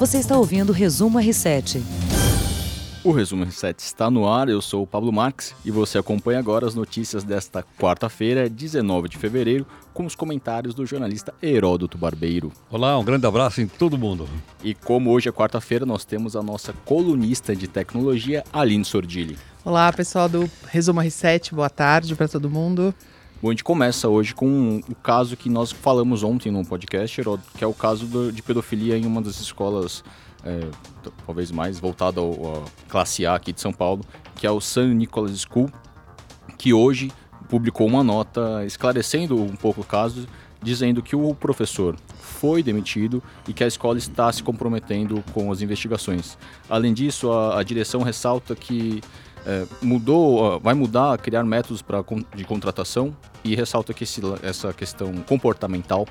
Você 0.00 0.16
está 0.16 0.34
ouvindo 0.38 0.70
o 0.70 0.72
Resumo 0.72 1.18
R7. 1.18 1.82
O 3.04 3.12
Resumo 3.12 3.44
R7 3.44 3.80
está 3.80 4.10
no 4.10 4.26
ar, 4.26 4.48
eu 4.48 4.62
sou 4.62 4.82
o 4.82 4.86
Pablo 4.86 5.12
Marques 5.12 5.54
e 5.62 5.70
você 5.70 5.98
acompanha 5.98 6.38
agora 6.38 6.66
as 6.66 6.74
notícias 6.74 7.22
desta 7.22 7.62
quarta-feira, 7.78 8.48
19 8.48 9.10
de 9.10 9.18
fevereiro, 9.18 9.66
com 9.92 10.06
os 10.06 10.14
comentários 10.14 10.74
do 10.74 10.86
jornalista 10.86 11.34
Heródoto 11.42 11.98
Barbeiro. 11.98 12.50
Olá, 12.70 12.98
um 12.98 13.04
grande 13.04 13.26
abraço 13.26 13.60
em 13.60 13.66
todo 13.66 13.98
mundo. 13.98 14.26
E 14.64 14.72
como 14.72 15.10
hoje 15.10 15.28
é 15.28 15.32
quarta-feira, 15.32 15.84
nós 15.84 16.02
temos 16.02 16.34
a 16.34 16.42
nossa 16.42 16.72
colunista 16.86 17.54
de 17.54 17.68
tecnologia, 17.68 18.42
Aline 18.50 18.86
Sordilli. 18.86 19.36
Olá, 19.62 19.92
pessoal 19.92 20.30
do 20.30 20.50
Resumo 20.68 21.02
R7, 21.02 21.52
boa 21.52 21.68
tarde 21.68 22.14
para 22.14 22.26
todo 22.26 22.48
mundo. 22.48 22.94
Bom, 23.42 23.48
a 23.48 23.52
gente 23.52 23.64
começa 23.64 24.06
hoje 24.06 24.34
com 24.34 24.82
o 24.86 24.94
caso 24.94 25.34
que 25.34 25.48
nós 25.48 25.72
falamos 25.72 26.22
ontem 26.22 26.52
no 26.52 26.62
podcast, 26.62 27.22
que 27.56 27.64
é 27.64 27.66
o 27.66 27.72
caso 27.72 28.04
do, 28.06 28.30
de 28.30 28.42
pedofilia 28.42 28.98
em 28.98 29.06
uma 29.06 29.22
das 29.22 29.40
escolas 29.40 30.04
é, 30.44 30.60
talvez 31.24 31.50
mais 31.50 31.80
voltado 31.80 32.20
à 32.20 32.90
classe 32.90 33.24
A 33.24 33.34
aqui 33.34 33.50
de 33.50 33.58
São 33.62 33.72
Paulo, 33.72 34.04
que 34.36 34.46
é 34.46 34.50
o 34.50 34.60
St. 34.60 34.84
Nicholas 34.88 35.40
School, 35.40 35.70
que 36.58 36.74
hoje 36.74 37.10
publicou 37.48 37.86
uma 37.86 38.04
nota 38.04 38.62
esclarecendo 38.66 39.40
um 39.40 39.56
pouco 39.56 39.80
o 39.80 39.84
caso, 39.84 40.26
dizendo 40.62 41.02
que 41.02 41.16
o 41.16 41.34
professor 41.34 41.96
foi 42.18 42.62
demitido 42.62 43.22
e 43.48 43.54
que 43.54 43.64
a 43.64 43.66
escola 43.66 43.96
está 43.96 44.30
se 44.30 44.42
comprometendo 44.42 45.24
com 45.32 45.50
as 45.50 45.62
investigações. 45.62 46.36
Além 46.68 46.92
disso, 46.92 47.32
a, 47.32 47.58
a 47.58 47.62
direção 47.62 48.02
ressalta 48.02 48.54
que 48.54 49.00
é, 49.46 49.66
mudou, 49.82 50.60
vai 50.60 50.74
mudar, 50.74 51.16
criar 51.18 51.44
métodos 51.44 51.82
pra, 51.82 52.04
de 52.34 52.44
contratação 52.44 53.16
e 53.42 53.54
ressalta 53.54 53.94
que 53.94 54.04
esse, 54.04 54.20
essa 54.42 54.72
questão 54.72 55.12
comportamental 55.26 56.06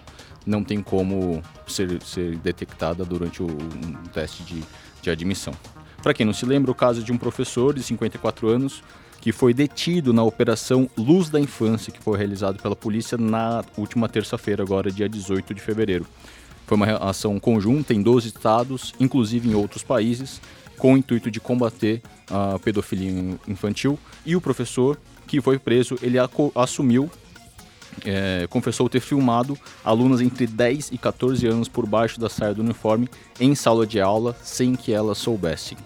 não 0.46 0.64
tem 0.64 0.82
como 0.82 1.42
ser, 1.68 2.02
ser 2.02 2.38
detectada 2.38 3.06
durante 3.06 3.44
o 3.44 3.48
um 3.48 4.08
teste 4.12 4.44
de, 4.44 4.64
de 5.02 5.10
admissão. 5.10 5.54
Para 6.02 6.14
quem 6.14 6.26
não 6.26 6.34
se 6.34 6.46
lembra, 6.46 6.72
o 6.72 6.76
caso 6.76 7.04
de 7.04 7.12
um 7.12 7.18
professor 7.18 7.74
de 7.74 7.84
54 7.84 8.48
anos 8.48 8.82
que 9.22 9.32
foi 9.32 9.54
detido 9.54 10.14
na 10.14 10.24
Operação 10.24 10.90
Luz 10.98 11.30
da 11.30 11.40
Infância, 11.40 11.92
que 11.92 12.02
foi 12.02 12.18
realizado 12.18 12.62
pela 12.62 12.76
polícia 12.76 13.18
na 13.18 13.64
última 13.78 14.08
terça-feira, 14.08 14.64
agora 14.64 14.90
dia 14.90 15.10
18 15.10 15.54
de 15.54 15.62
fevereiro. 15.62 16.06
Foi 16.66 16.78
uma 16.78 16.98
ação 17.10 17.38
conjunta 17.40 17.94
em 17.94 18.02
12 18.02 18.28
estados, 18.28 18.94
inclusive 19.00 19.50
em 19.50 19.56
outros 19.56 19.84
países, 19.84 20.40
com 20.80 20.94
o 20.94 20.98
intuito 20.98 21.30
de 21.30 21.40
combater 21.40 22.02
a 22.32 22.58
pedofilia 22.58 23.38
infantil. 23.48 24.00
E 24.26 24.36
o 24.36 24.42
professor 24.42 24.98
que 25.28 25.40
foi 25.40 25.60
preso, 25.60 25.96
ele 26.02 26.18
assumiu 26.56 27.12
é, 28.06 28.48
confessou 28.50 28.88
ter 28.90 29.00
filmado 29.00 29.58
alunas 29.84 30.22
entre 30.22 30.48
10 30.48 30.92
e 30.92 30.98
14 30.98 31.46
anos 31.48 31.68
por 31.68 31.86
baixo 31.86 32.20
da 32.20 32.30
saia 32.30 32.54
do 32.54 32.62
uniforme 32.62 33.10
em 33.40 33.54
sala 33.56 33.86
de 33.86 34.00
aula 34.00 34.36
sem 34.42 34.76
que 34.76 34.94
elas 34.94 35.18
soubessem. 35.18 35.78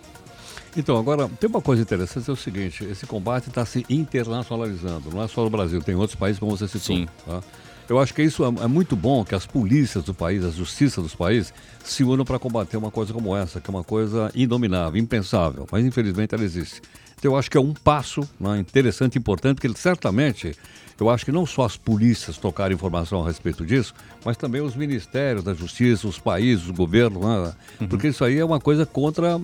Então, 0.76 0.98
agora, 0.98 1.30
tem 1.40 1.48
uma 1.50 1.62
coisa 1.62 1.84
interessante, 1.84 2.30
é 2.30 2.34
o 2.34 2.36
seguinte, 2.36 2.84
esse 2.84 3.06
combate 3.06 3.48
está 3.48 3.64
se 3.64 3.86
internacionalizando, 3.88 5.12
não 5.12 5.22
é 5.22 5.28
só 5.28 5.44
no 5.44 5.50
Brasil, 5.50 5.82
tem 5.82 5.94
outros 5.96 6.16
países 6.16 6.40
como 6.40 6.56
você 6.56 6.68
citou. 6.68 6.96
Sim. 6.98 7.08
Tá? 7.26 7.42
Eu 7.90 8.00
acho 8.00 8.14
que 8.14 8.22
isso 8.22 8.44
é, 8.44 8.48
é, 8.48 8.68
muito 8.68 8.96
bom 8.96 9.26
que 9.26 9.36
as 9.36 9.46
polícias 9.46 10.04
do 10.04 10.14
país, 10.14 10.44
a 10.44 10.50
justiça 10.50 11.02
dos 11.02 11.14
países, 11.14 11.54
se 11.84 12.04
unam 12.04 12.24
para 12.24 12.40
combater 12.40 12.78
uma 12.78 12.92
coisa 12.92 13.14
como 13.14 13.36
essa, 13.36 13.60
que 13.60 13.70
é 13.70 13.74
uma 13.74 13.84
coisa 13.84 14.32
inominável, 14.34 15.00
impensável, 15.02 15.68
mas 15.72 15.86
infelizmente 15.86 16.34
ela 16.34 16.44
existe. 16.44 16.82
Então 17.18 17.32
eu 17.32 17.38
acho 17.38 17.50
que 17.50 17.58
é 17.58 17.62
um 17.62 17.74
passo 17.74 18.28
né, 18.40 18.60
interessante, 18.60 19.18
importante, 19.18 19.62
que 19.62 19.78
certamente 19.78 20.56
eu 21.00 21.10
acho 21.10 21.26
que 21.26 21.32
não 21.32 21.46
só 21.46 21.66
as 21.66 21.76
polícias 21.76 22.38
tocaram 22.38 22.74
informação 22.74 23.24
a 23.24 23.28
respeito 23.28 23.66
disso, 23.66 23.94
mas 24.24 24.38
também 24.38 24.62
os 24.62 24.76
ministérios 24.76 25.44
da 25.44 25.54
justiça, 25.54 26.08
os 26.08 26.20
países, 26.20 26.66
os 26.66 26.72
governos, 26.72 27.22
né? 27.22 27.54
uhum. 27.82 27.88
porque 27.88 28.10
isso 28.10 28.24
aí 28.24 28.38
é 28.38 28.46
uma 28.46 28.60
coisa 28.60 28.86
contra 28.86 29.40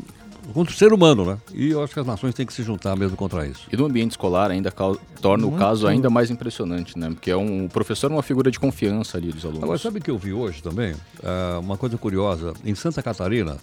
contra 0.53 0.73
o 0.73 0.77
ser 0.77 0.93
humano, 0.93 1.25
né? 1.25 1.37
E 1.53 1.69
eu 1.69 1.83
acho 1.83 1.93
que 1.93 1.99
as 1.99 2.05
nações 2.05 2.33
têm 2.33 2.45
que 2.45 2.53
se 2.53 2.63
juntar 2.63 2.95
mesmo 2.95 3.15
contra 3.15 3.45
isso. 3.47 3.67
E 3.71 3.77
no 3.77 3.85
ambiente 3.85 4.11
escolar 4.11 4.51
ainda 4.51 4.71
torna 4.71 5.45
Muito. 5.45 5.55
o 5.55 5.59
caso 5.59 5.87
ainda 5.87 6.09
mais 6.09 6.29
impressionante, 6.29 6.97
né? 6.97 7.09
Porque 7.09 7.31
é 7.31 7.37
um 7.37 7.65
o 7.65 7.69
professor 7.69 8.09
é 8.09 8.13
uma 8.13 8.23
figura 8.23 8.49
de 8.49 8.59
confiança 8.59 9.17
ali 9.17 9.31
dos 9.31 9.43
alunos. 9.43 9.63
Agora, 9.63 9.77
sabe 9.77 9.99
o 9.99 10.01
que 10.01 10.11
eu 10.11 10.17
vi 10.17 10.33
hoje 10.33 10.61
também? 10.61 10.95
É 11.21 11.57
uma 11.59 11.77
coisa 11.77 11.97
curiosa. 11.97 12.53
Em 12.63 12.73
Santa 12.75 13.03
Catarina, 13.03 13.57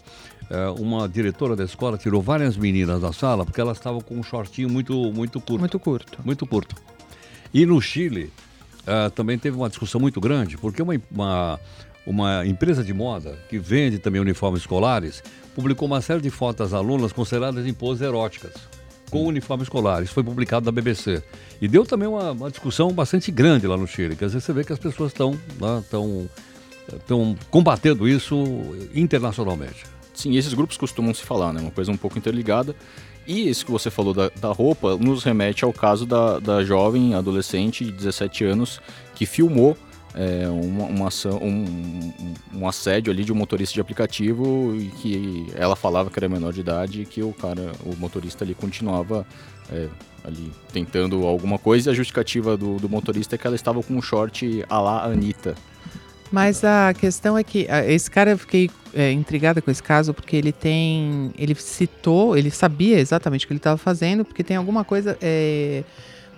é, 0.48 0.68
uma 0.78 1.08
diretora 1.08 1.56
da 1.56 1.64
escola 1.64 1.98
tirou 1.98 2.22
várias 2.22 2.56
meninas 2.56 3.00
da 3.00 3.12
sala 3.12 3.44
porque 3.44 3.60
elas 3.60 3.78
estavam 3.78 4.00
com 4.00 4.16
um 4.16 4.22
shortinho 4.22 4.68
muito, 4.68 4.94
muito 5.12 5.40
curto. 5.40 5.60
Muito 5.60 5.78
curto. 5.78 6.18
Muito 6.24 6.46
curto. 6.46 6.76
E 7.52 7.64
no 7.64 7.80
Chile 7.80 8.32
uh, 8.82 9.10
também 9.10 9.38
teve 9.38 9.56
uma 9.56 9.68
discussão 9.68 10.00
muito 10.00 10.20
grande, 10.20 10.56
porque 10.56 10.82
uma, 10.82 10.94
uma, 11.10 11.60
uma, 12.06 12.46
empresa 12.46 12.84
de 12.84 12.94
moda 12.94 13.36
que 13.48 13.58
vende 13.58 13.98
também 13.98 14.20
uniformes 14.20 14.60
escolares 14.60 15.22
publicou 15.54 15.86
uma 15.86 16.00
série 16.00 16.20
de 16.20 16.30
fotos 16.30 16.70
das 16.70 16.78
alunas 16.78 17.12
consideradas 17.12 17.66
em 17.66 17.74
poses 17.74 18.02
eróticas. 18.02 18.52
Com 19.10 19.24
hum. 19.24 19.26
uniformes 19.28 19.66
escolares, 19.66 20.10
foi 20.10 20.22
publicado 20.22 20.66
na 20.66 20.72
BBC. 20.72 21.22
E 21.60 21.66
deu 21.66 21.84
também 21.84 22.08
uma, 22.08 22.32
uma, 22.32 22.50
discussão 22.50 22.92
bastante 22.92 23.30
grande 23.30 23.66
lá 23.66 23.76
no 23.76 23.86
Chile, 23.86 24.16
que 24.16 24.24
às 24.24 24.32
vezes 24.32 24.44
você 24.44 24.52
vê 24.52 24.64
que 24.64 24.72
as 24.72 24.78
pessoas 24.78 25.12
estão 25.12 25.32
né, 25.32 25.82
estão 26.92 27.36
combatendo 27.50 28.08
isso 28.08 28.44
internacionalmente. 28.94 29.84
Sim, 30.14 30.36
esses 30.36 30.54
grupos 30.54 30.76
costumam 30.76 31.12
se 31.12 31.22
falar, 31.22 31.52
né? 31.52 31.60
Uma 31.60 31.70
coisa 31.70 31.90
um 31.92 31.96
pouco 31.96 32.18
interligada. 32.18 32.74
E 33.26 33.48
isso 33.48 33.66
que 33.66 33.72
você 33.72 33.90
falou 33.90 34.14
da, 34.14 34.30
da 34.40 34.52
roupa 34.52 34.96
nos 34.96 35.24
remete 35.24 35.64
ao 35.64 35.72
caso 35.72 36.06
da, 36.06 36.38
da 36.38 36.64
jovem 36.64 37.14
adolescente 37.14 37.84
de 37.84 37.90
17 37.90 38.44
anos 38.44 38.80
que 39.14 39.26
filmou 39.26 39.76
é, 40.16 40.48
uma, 40.48 40.84
uma 40.84 41.08
um, 41.42 42.12
um, 42.54 42.66
assédio 42.66 43.12
ali 43.12 43.22
de 43.22 43.32
um 43.32 43.34
motorista 43.36 43.74
de 43.74 43.80
aplicativo 43.80 44.74
e 44.74 44.86
que 44.86 45.46
ela 45.54 45.76
falava 45.76 46.10
que 46.10 46.18
era 46.18 46.26
menor 46.28 46.54
de 46.54 46.60
idade 46.60 47.02
e 47.02 47.06
que 47.06 47.22
o 47.22 47.34
cara, 47.34 47.72
o 47.84 47.94
motorista 47.96 48.42
ali 48.42 48.54
continuava 48.54 49.26
é, 49.70 49.88
ali 50.24 50.50
tentando 50.72 51.26
alguma 51.26 51.58
coisa 51.58 51.90
e 51.90 51.92
a 51.92 51.94
justificativa 51.94 52.56
do, 52.56 52.76
do 52.76 52.88
motorista 52.88 53.34
é 53.34 53.38
que 53.38 53.46
ela 53.46 53.54
estava 53.54 53.82
com 53.82 53.94
um 53.94 54.00
short 54.00 54.64
a 54.68 54.80
la 54.80 55.04
Anitta. 55.04 55.54
Mas 56.32 56.64
a 56.64 56.92
questão 56.94 57.38
é 57.38 57.44
que 57.44 57.66
esse 57.86 58.10
cara 58.10 58.32
eu 58.32 58.38
fiquei 58.38 58.70
é, 58.94 59.12
intrigada 59.12 59.60
com 59.60 59.70
esse 59.70 59.82
caso 59.82 60.12
porque 60.12 60.34
ele 60.34 60.50
tem, 60.50 61.30
ele 61.38 61.54
citou, 61.54 62.36
ele 62.36 62.50
sabia 62.50 62.98
exatamente 62.98 63.44
o 63.44 63.48
que 63.48 63.52
ele 63.52 63.58
estava 63.58 63.76
fazendo 63.76 64.24
porque 64.24 64.42
tem 64.42 64.56
alguma 64.56 64.82
coisa 64.82 65.16
é, 65.20 65.84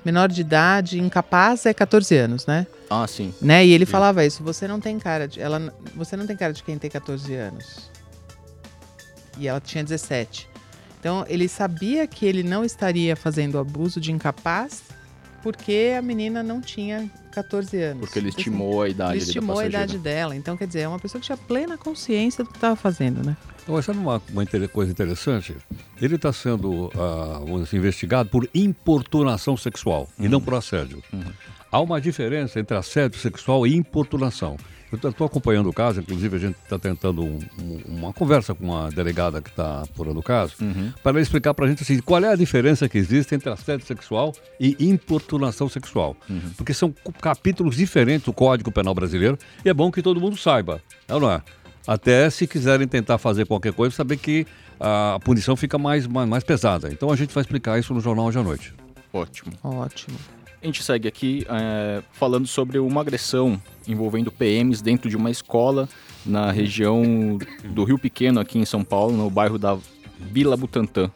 menor 0.08 0.28
de 0.30 0.40
idade, 0.40 0.98
incapaz 0.98 1.66
é 1.66 1.74
14 1.74 2.16
anos, 2.16 2.46
né? 2.46 2.66
Ah, 2.88 3.06
sim. 3.06 3.34
Né? 3.42 3.66
E 3.66 3.72
ele 3.72 3.84
sim. 3.84 3.92
falava 3.92 4.24
isso. 4.24 4.42
Você 4.42 4.66
não 4.66 4.80
tem 4.80 4.98
cara 4.98 5.28
de, 5.28 5.38
ela, 5.38 5.74
você 5.94 6.16
não 6.16 6.26
tem 6.26 6.34
cara 6.34 6.54
de 6.54 6.62
quem 6.62 6.78
tem 6.78 6.90
14 6.90 7.34
anos. 7.34 7.90
E 9.36 9.46
ela 9.46 9.60
tinha 9.60 9.84
17. 9.84 10.48
Então 10.98 11.26
ele 11.28 11.46
sabia 11.46 12.06
que 12.06 12.24
ele 12.24 12.42
não 12.42 12.64
estaria 12.64 13.14
fazendo 13.14 13.58
abuso 13.58 14.00
de 14.00 14.10
incapaz 14.10 14.82
porque 15.42 15.94
a 15.96 16.00
menina 16.00 16.42
não 16.42 16.60
tinha 16.60 17.08
14 17.32 17.76
anos. 17.82 18.00
Porque 18.00 18.18
ele 18.18 18.30
estimou 18.30 18.82
a 18.82 18.88
idade 18.88 19.18
Ele 19.18 19.24
estimou 19.24 19.58
a 19.58 19.66
idade 19.66 19.98
dela. 19.98 20.34
Então, 20.34 20.56
quer 20.56 20.66
dizer, 20.66 20.80
é 20.80 20.88
uma 20.88 20.98
pessoa 20.98 21.20
que 21.20 21.26
tinha 21.26 21.36
plena 21.36 21.76
consciência 21.76 22.42
do 22.42 22.50
que 22.50 22.56
estava 22.56 22.74
fazendo, 22.74 23.24
né? 23.24 23.36
Então, 23.68 23.82
sabe 23.82 23.98
uma, 23.98 24.22
uma 24.30 24.46
coisa 24.72 24.90
interessante? 24.90 25.54
Ele 26.00 26.14
está 26.14 26.32
sendo 26.32 26.86
uh, 26.86 27.76
investigado 27.76 28.30
por 28.30 28.48
importunação 28.54 29.58
sexual 29.58 30.08
uhum. 30.18 30.24
e 30.24 30.28
não 30.28 30.40
por 30.40 30.54
assédio. 30.54 31.02
Uhum. 31.12 31.20
Há 31.70 31.78
uma 31.78 32.00
diferença 32.00 32.58
entre 32.58 32.74
assédio 32.74 33.20
sexual 33.20 33.66
e 33.66 33.76
importunação. 33.76 34.56
Eu 34.90 35.10
estou 35.10 35.26
acompanhando 35.26 35.68
o 35.68 35.72
caso, 35.72 36.00
inclusive 36.00 36.36
a 36.36 36.38
gente 36.38 36.56
está 36.64 36.78
tentando 36.78 37.22
um, 37.22 37.38
um, 37.60 37.80
uma 37.88 38.12
conversa 38.12 38.54
com 38.54 38.64
uma 38.64 38.90
delegada 38.90 39.42
que 39.42 39.50
está 39.50 39.82
apurando 39.82 40.18
o 40.18 40.22
caso, 40.22 40.54
uhum. 40.62 40.90
para 41.02 41.20
explicar 41.20 41.52
para 41.52 41.66
a 41.66 41.68
gente 41.68 41.82
assim, 41.82 41.98
qual 41.98 42.24
é 42.24 42.32
a 42.32 42.36
diferença 42.36 42.88
que 42.88 42.96
existe 42.96 43.34
entre 43.34 43.50
assédio 43.50 43.86
sexual 43.86 44.32
e 44.58 44.76
importunação 44.80 45.68
sexual. 45.68 46.16
Uhum. 46.28 46.40
Porque 46.56 46.72
são 46.72 46.94
capítulos 47.20 47.76
diferentes 47.76 48.24
do 48.24 48.32
Código 48.32 48.72
Penal 48.72 48.94
Brasileiro 48.94 49.38
e 49.62 49.68
é 49.68 49.74
bom 49.74 49.90
que 49.90 50.00
todo 50.00 50.18
mundo 50.18 50.38
saiba, 50.38 50.80
é 51.06 51.12
não 51.12 51.30
é? 51.30 51.42
Até 51.88 52.28
se 52.28 52.46
quiserem 52.46 52.86
tentar 52.86 53.16
fazer 53.16 53.46
qualquer 53.46 53.72
coisa, 53.72 53.96
saber 53.96 54.18
que 54.18 54.46
a 54.78 55.18
punição 55.24 55.56
fica 55.56 55.78
mais, 55.78 56.06
mais, 56.06 56.28
mais 56.28 56.44
pesada. 56.44 56.92
Então 56.92 57.10
a 57.10 57.16
gente 57.16 57.32
vai 57.32 57.40
explicar 57.40 57.78
isso 57.78 57.94
no 57.94 58.00
Jornal 58.00 58.26
Hoje 58.26 58.38
à 58.38 58.42
Noite. 58.42 58.74
Ótimo. 59.10 59.52
Ótimo. 59.64 60.18
A 60.62 60.66
gente 60.66 60.82
segue 60.82 61.08
aqui 61.08 61.46
é, 61.48 62.02
falando 62.12 62.46
sobre 62.46 62.78
uma 62.78 63.00
agressão 63.00 63.58
envolvendo 63.86 64.30
PMs 64.30 64.82
dentro 64.82 65.08
de 65.08 65.16
uma 65.16 65.30
escola 65.30 65.88
na 66.26 66.52
região 66.52 67.38
do 67.64 67.84
Rio 67.84 67.98
Pequeno, 67.98 68.38
aqui 68.38 68.58
em 68.58 68.66
São 68.66 68.84
Paulo, 68.84 69.16
no 69.16 69.30
bairro 69.30 69.56
da 69.56 69.78
Vila 70.18 70.58
Butantã. 70.58 71.10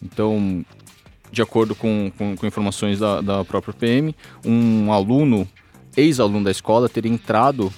Então, 0.00 0.64
de 1.32 1.42
acordo 1.42 1.74
com, 1.74 2.12
com, 2.16 2.36
com 2.36 2.46
informações 2.46 3.00
da, 3.00 3.20
da 3.20 3.44
própria 3.44 3.74
PM, 3.74 4.14
um 4.46 4.92
aluno, 4.92 5.48
ex-aluno 5.96 6.44
da 6.44 6.52
escola, 6.52 6.88
teria 6.88 7.10
entrado 7.10 7.72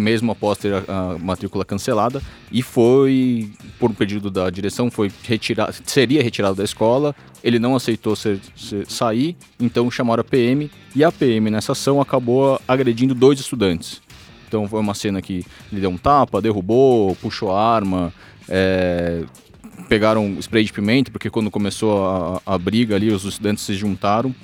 mesmo 0.00 0.32
após 0.32 0.58
ter 0.58 0.74
a, 0.74 0.82
a, 0.88 1.18
matrícula 1.18 1.64
cancelada, 1.64 2.22
e 2.50 2.62
foi, 2.62 3.50
por 3.78 3.90
um 3.90 3.94
pedido 3.94 4.30
da 4.30 4.48
direção, 4.50 4.90
foi 4.90 5.10
retirado, 5.22 5.74
seria 5.84 6.22
retirado 6.22 6.56
da 6.56 6.64
escola, 6.64 7.14
ele 7.44 7.58
não 7.58 7.76
aceitou 7.76 8.16
ser, 8.16 8.40
ser, 8.56 8.86
sair, 8.90 9.36
então 9.58 9.90
chamaram 9.90 10.22
a 10.22 10.24
PM, 10.24 10.70
e 10.94 11.04
a 11.04 11.12
PM 11.12 11.50
nessa 11.50 11.72
ação 11.72 12.00
acabou 12.00 12.60
agredindo 12.66 13.14
dois 13.14 13.38
estudantes. 13.38 14.02
Então 14.48 14.66
foi 14.66 14.80
uma 14.80 14.94
cena 14.94 15.22
que 15.22 15.44
ele 15.70 15.80
deu 15.80 15.90
um 15.90 15.96
tapa, 15.96 16.42
derrubou, 16.42 17.14
puxou 17.16 17.52
a 17.52 17.62
arma, 17.62 18.12
é, 18.48 19.22
pegaram 19.88 20.36
spray 20.40 20.64
de 20.64 20.72
pimenta, 20.72 21.10
porque 21.10 21.30
quando 21.30 21.50
começou 21.50 22.04
a, 22.06 22.42
a 22.54 22.58
briga 22.58 22.96
ali, 22.96 23.12
os 23.12 23.24
estudantes 23.24 23.64
se 23.64 23.74
juntaram. 23.74 24.34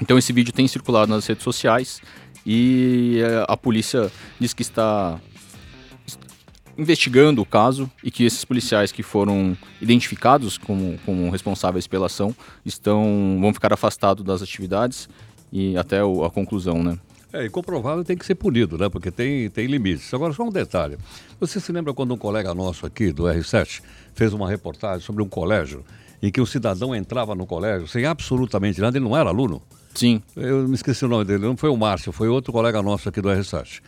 Então 0.00 0.16
esse 0.18 0.32
vídeo 0.32 0.52
tem 0.52 0.66
circulado 0.66 1.10
nas 1.10 1.26
redes 1.26 1.44
sociais 1.44 2.00
e 2.46 3.20
é, 3.20 3.44
a 3.48 3.56
polícia 3.56 4.10
diz 4.38 4.52
que 4.52 4.62
está 4.62 5.20
investigando 6.76 7.40
o 7.40 7.46
caso 7.46 7.90
e 8.02 8.10
que 8.10 8.24
esses 8.24 8.44
policiais 8.44 8.90
que 8.90 9.02
foram 9.02 9.56
identificados 9.80 10.58
como, 10.58 10.98
como 11.04 11.30
responsáveis 11.30 11.86
pela 11.86 12.06
ação 12.06 12.34
estão 12.64 13.38
vão 13.40 13.54
ficar 13.54 13.72
afastados 13.72 14.24
das 14.24 14.42
atividades 14.42 15.08
e 15.52 15.76
até 15.76 16.04
o, 16.04 16.24
a 16.24 16.30
conclusão, 16.30 16.82
né? 16.82 16.98
É, 17.32 17.44
e 17.44 17.50
comprovado 17.50 18.04
tem 18.04 18.16
que 18.16 18.24
ser 18.24 18.36
punido, 18.36 18.78
né? 18.78 18.88
Porque 18.88 19.10
tem, 19.10 19.50
tem 19.50 19.66
limites. 19.66 20.12
Agora, 20.14 20.32
só 20.32 20.44
um 20.44 20.52
detalhe. 20.52 20.96
Você 21.40 21.58
se 21.58 21.72
lembra 21.72 21.92
quando 21.92 22.14
um 22.14 22.16
colega 22.16 22.54
nosso 22.54 22.86
aqui, 22.86 23.10
do 23.10 23.24
R7, 23.24 23.82
fez 24.14 24.32
uma 24.32 24.48
reportagem 24.48 25.04
sobre 25.04 25.20
um 25.20 25.28
colégio 25.28 25.84
em 26.22 26.30
que 26.30 26.40
o 26.40 26.46
cidadão 26.46 26.94
entrava 26.94 27.34
no 27.34 27.44
colégio 27.44 27.88
sem 27.88 28.04
absolutamente 28.04 28.80
nada, 28.80 28.96
ele 28.96 29.04
não 29.04 29.16
era 29.16 29.30
aluno? 29.30 29.60
Sim. 29.94 30.22
Eu 30.36 30.68
me 30.68 30.74
esqueci 30.74 31.04
o 31.04 31.08
nome 31.08 31.24
dele, 31.24 31.44
não 31.44 31.56
foi 31.56 31.70
o 31.70 31.76
Márcio, 31.76 32.12
foi 32.12 32.28
outro 32.28 32.52
colega 32.52 32.82
nosso 32.82 33.08
aqui 33.08 33.20
do 33.20 33.28
R7. 33.28 33.80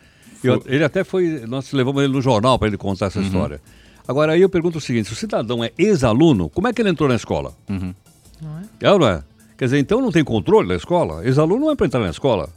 Eu, 0.43 0.63
ele 0.67 0.85
até 0.85 1.03
foi, 1.03 1.45
nós 1.47 1.73
levamos 1.73 2.03
ele 2.03 2.13
no 2.13 2.23
jornal 2.23 2.59
para 2.59 2.69
ele 2.69 2.77
contar 2.77 3.07
essa 3.07 3.19
uhum. 3.19 3.25
história. 3.25 3.61
Agora 4.07 4.33
aí 4.33 4.41
eu 4.41 4.49
pergunto 4.49 4.79
o 4.79 4.81
seguinte, 4.81 5.09
se 5.09 5.13
o 5.13 5.17
cidadão 5.17 5.65
é 5.65 5.73
ex-aluno, 5.77 6.49
como 6.49 6.69
é 6.69 6.73
que 6.73 6.81
ele 6.81 6.91
entrou 6.91 7.09
na 7.09 7.17
escola? 7.17 7.55
Uhum. 7.69 7.95
Não 8.41 8.59
é? 8.59 8.63
É 8.81 8.93
ou 8.93 8.99
não 8.99 9.09
é? 9.09 9.23
Quer 9.59 9.65
dizer, 9.65 9.79
então 9.79 10.01
não 10.01 10.13
tem 10.13 10.23
controle 10.23 10.69
da 10.69 10.77
escola? 10.77 11.27
Ex-aluno 11.27 11.67
não 11.67 11.71
é 11.73 11.77
para 11.77 11.87
entrar 11.87 12.01
na 12.01 12.11
escola. 12.11 12.49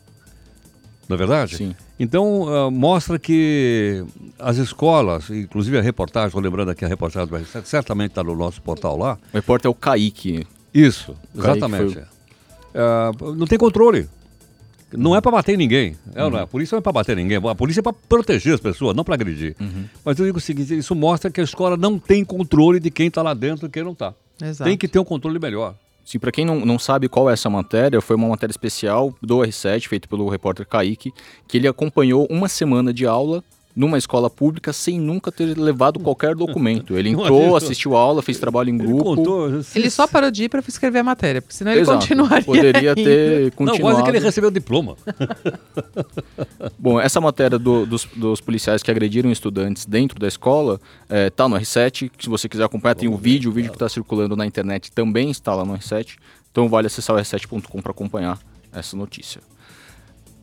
Não 1.07 1.15
é 1.15 1.17
verdade? 1.17 1.57
Sim. 1.57 1.75
Então, 1.99 2.43
uh, 2.43 2.69
mostra 2.69 3.17
que 3.17 4.05
as 4.37 4.57
escolas, 4.57 5.29
inclusive 5.29 5.77
a 5.77 5.81
reportagem, 5.81 6.27
estou 6.27 6.41
lembrando 6.41 6.69
aqui 6.69 6.85
a 6.85 6.87
reportagem 6.87 7.27
do 7.27 7.35
R7, 7.35 7.65
certamente 7.65 8.11
está 8.11 8.23
no 8.23 8.35
nosso 8.35 8.61
portal 8.61 8.95
lá. 8.95 9.17
O 9.33 9.37
repórter 9.37 9.67
é 9.67 9.71
o 9.71 9.73
Kaique. 9.73 10.45
Isso, 10.73 11.15
exatamente. 11.35 11.95
Foi... 11.95 12.18
Uh, 12.73 13.35
não 13.35 13.47
tem 13.47 13.57
controle. 13.57 14.07
Não 14.91 15.15
é 15.15 15.21
para 15.21 15.31
bater 15.31 15.53
em 15.53 15.57
ninguém. 15.57 15.95
É, 16.15 16.23
uhum. 16.23 16.31
não 16.31 16.39
é? 16.39 16.41
A 16.41 16.47
polícia 16.47 16.75
não 16.75 16.79
é 16.79 16.81
para 16.81 16.91
bater 16.91 17.17
em 17.17 17.23
ninguém. 17.23 17.37
A 17.37 17.55
polícia 17.55 17.79
é 17.79 17.83
para 17.83 17.93
proteger 17.93 18.55
as 18.55 18.59
pessoas, 18.59 18.95
não 18.95 19.03
para 19.03 19.13
agredir. 19.13 19.55
Uhum. 19.59 19.85
Mas 20.03 20.17
eu 20.17 20.25
digo 20.25 20.37
o 20.37 20.41
seguinte: 20.41 20.75
isso 20.77 20.95
mostra 20.95 21.29
que 21.29 21.39
a 21.39 21.43
escola 21.43 21.77
não 21.77 21.99
tem 21.99 22.25
controle 22.25 22.79
de 22.79 22.89
quem 22.89 23.07
está 23.07 23.21
lá 23.21 23.33
dentro 23.33 23.67
e 23.67 23.69
quem 23.69 23.83
não 23.83 23.91
está. 23.91 24.13
Tem 24.63 24.77
que 24.77 24.87
ter 24.87 24.99
um 24.99 25.03
controle 25.03 25.37
melhor. 25.37 25.75
Sim, 26.03 26.17
para 26.17 26.31
quem 26.31 26.43
não, 26.43 26.65
não 26.65 26.79
sabe 26.79 27.07
qual 27.07 27.29
é 27.29 27.33
essa 27.33 27.51
matéria, 27.51 28.01
foi 28.01 28.15
uma 28.15 28.29
matéria 28.29 28.51
especial 28.51 29.13
do 29.21 29.37
R7, 29.39 29.87
feita 29.87 30.07
pelo 30.07 30.27
repórter 30.27 30.65
Kaique, 30.65 31.13
que 31.47 31.57
ele 31.57 31.67
acompanhou 31.67 32.25
uma 32.31 32.49
semana 32.49 32.91
de 32.91 33.05
aula 33.05 33.43
numa 33.79 33.97
escola 33.97 34.29
pública 34.29 34.73
sem 34.73 34.99
nunca 34.99 35.31
ter 35.31 35.57
levado 35.57 36.01
qualquer 36.01 36.35
documento. 36.35 36.97
Ele 36.97 37.11
entrou, 37.15 37.55
assistiu 37.55 37.95
a 37.95 37.99
aula, 38.01 38.21
fez 38.21 38.37
trabalho 38.37 38.69
em 38.69 38.77
grupo. 38.77 39.13
Ele, 39.13 39.15
contou, 39.15 39.61
ele 39.73 39.89
só 39.89 40.05
parou 40.05 40.29
de 40.29 40.43
ir 40.43 40.49
para 40.49 40.61
escrever 40.67 40.99
a 40.99 41.03
matéria, 41.03 41.41
porque 41.41 41.55
senão 41.55 41.71
ele 41.71 41.79
Exato. 41.79 41.99
continuaria. 41.99 42.43
Poderia 42.43 42.93
ter 42.93 43.51
continuado. 43.51 43.81
Não, 43.81 43.91
quase 43.91 44.03
que 44.03 44.09
ele 44.09 44.19
recebeu 44.19 44.49
o 44.49 44.51
diploma. 44.51 44.97
Bom, 46.77 46.99
essa 46.99 47.21
matéria 47.21 47.57
do, 47.57 47.85
dos, 47.85 48.05
dos, 48.13 48.41
policiais 48.41 48.83
que 48.83 48.91
agrediram 48.91 49.31
estudantes 49.31 49.85
dentro 49.85 50.19
da 50.19 50.27
escola 50.27 50.81
está 51.07 51.45
é, 51.45 51.47
no 51.47 51.55
R7. 51.55 52.11
Se 52.19 52.27
você 52.27 52.49
quiser 52.49 52.65
acompanhar, 52.65 52.95
tem 52.95 53.07
o 53.07 53.15
vídeo. 53.15 53.49
O 53.49 53.53
vídeo 53.53 53.69
que 53.69 53.77
está 53.77 53.87
circulando 53.87 54.35
na 54.35 54.45
internet 54.45 54.91
também 54.91 55.31
está 55.31 55.55
lá 55.55 55.63
no 55.63 55.73
R7. 55.77 56.17
Então 56.51 56.67
vale 56.67 56.87
acessar 56.87 57.15
o 57.15 57.19
r7.com 57.19 57.81
para 57.81 57.91
acompanhar 57.91 58.37
essa 58.73 58.97
notícia 58.97 59.39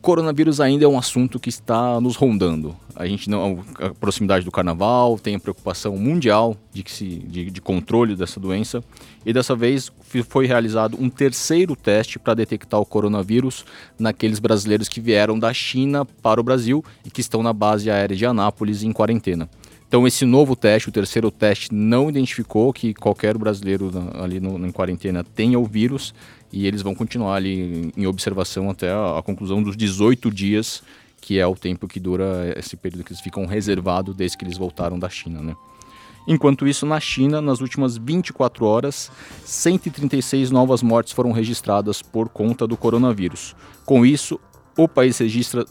coronavírus 0.07 0.61
ainda 0.61 0.85
é 0.85 0.87
um 0.87 0.97
assunto 0.97 1.37
que 1.37 1.49
está 1.49 1.99
nos 1.99 2.15
rondando. 2.15 2.73
A 2.95 3.05
gente 3.05 3.29
não 3.29 3.61
a 3.77 3.89
proximidade 3.93 4.45
do 4.45 4.51
carnaval, 4.51 5.19
tem 5.19 5.35
a 5.35 5.39
preocupação 5.39 5.97
mundial 5.97 6.55
de, 6.71 6.81
que 6.81 6.89
se, 6.89 7.05
de, 7.05 7.51
de 7.51 7.59
controle 7.59 8.15
dessa 8.15 8.39
doença 8.39 8.81
e 9.25 9.33
dessa 9.33 9.53
vez 9.53 9.91
foi 10.29 10.47
realizado 10.47 10.95
um 10.97 11.09
terceiro 11.09 11.75
teste 11.75 12.17
para 12.17 12.35
detectar 12.35 12.79
o 12.79 12.85
coronavírus 12.85 13.65
naqueles 13.99 14.39
brasileiros 14.39 14.87
que 14.87 15.01
vieram 15.01 15.37
da 15.37 15.53
China 15.53 16.05
para 16.05 16.39
o 16.39 16.43
Brasil 16.43 16.81
e 17.03 17.11
que 17.11 17.19
estão 17.19 17.43
na 17.43 17.51
base 17.51 17.91
aérea 17.91 18.15
de 18.15 18.25
Anápolis 18.25 18.83
em 18.83 18.93
quarentena. 18.93 19.49
Então 19.87 20.05
esse 20.05 20.25
novo 20.25 20.55
teste, 20.55 20.89
o 20.89 20.91
terceiro 20.91 21.31
teste, 21.31 21.73
não 21.73 22.09
identificou 22.09 22.73
que 22.73 22.93
qualquer 22.93 23.37
brasileiro 23.37 23.89
ali 24.21 24.39
no, 24.39 24.65
em 24.65 24.71
quarentena 24.71 25.23
tenha 25.23 25.57
o 25.57 25.65
vírus 25.65 26.13
e 26.51 26.67
eles 26.67 26.81
vão 26.81 26.93
continuar 26.93 27.35
ali 27.35 27.91
em 27.95 28.05
observação 28.05 28.69
até 28.69 28.91
a, 28.91 29.19
a, 29.19 29.23
conclusão 29.23 29.63
dos 29.63 29.77
18 29.77 30.29
dias, 30.29 30.83
que 31.21 31.39
é 31.39 31.47
o 31.47 31.55
tempo 31.55 31.87
que 31.87 32.01
dura 32.01 32.53
esse 32.57 32.75
período 32.75 33.05
que 33.05 33.13
eles 33.13 33.21
ficam 33.21 33.45
reservados 33.45 34.13
desde 34.13 34.37
que 34.37 34.43
eles 34.43 34.57
voltaram 34.57 34.99
da 34.99 35.09
China, 35.09 35.41
né? 35.41 35.55
Enquanto 36.27 36.67
isso, 36.67 36.85
na 36.85 36.99
China, 36.99 37.41
nas 37.41 37.61
últimas 37.61 37.95
24 37.95 38.65
horas, 38.65 39.09
136 39.45 40.51
novas 40.51 40.83
mortes 40.83 41.13
foram 41.13 41.31
registradas 41.31 42.01
por 42.01 42.27
conta 42.27 42.67
do 42.67 42.75
coronavírus. 42.75 43.55
Com 43.85 44.05
isso, 44.05 44.37
o 44.75 44.89
país 44.89 45.17
registra 45.17 45.65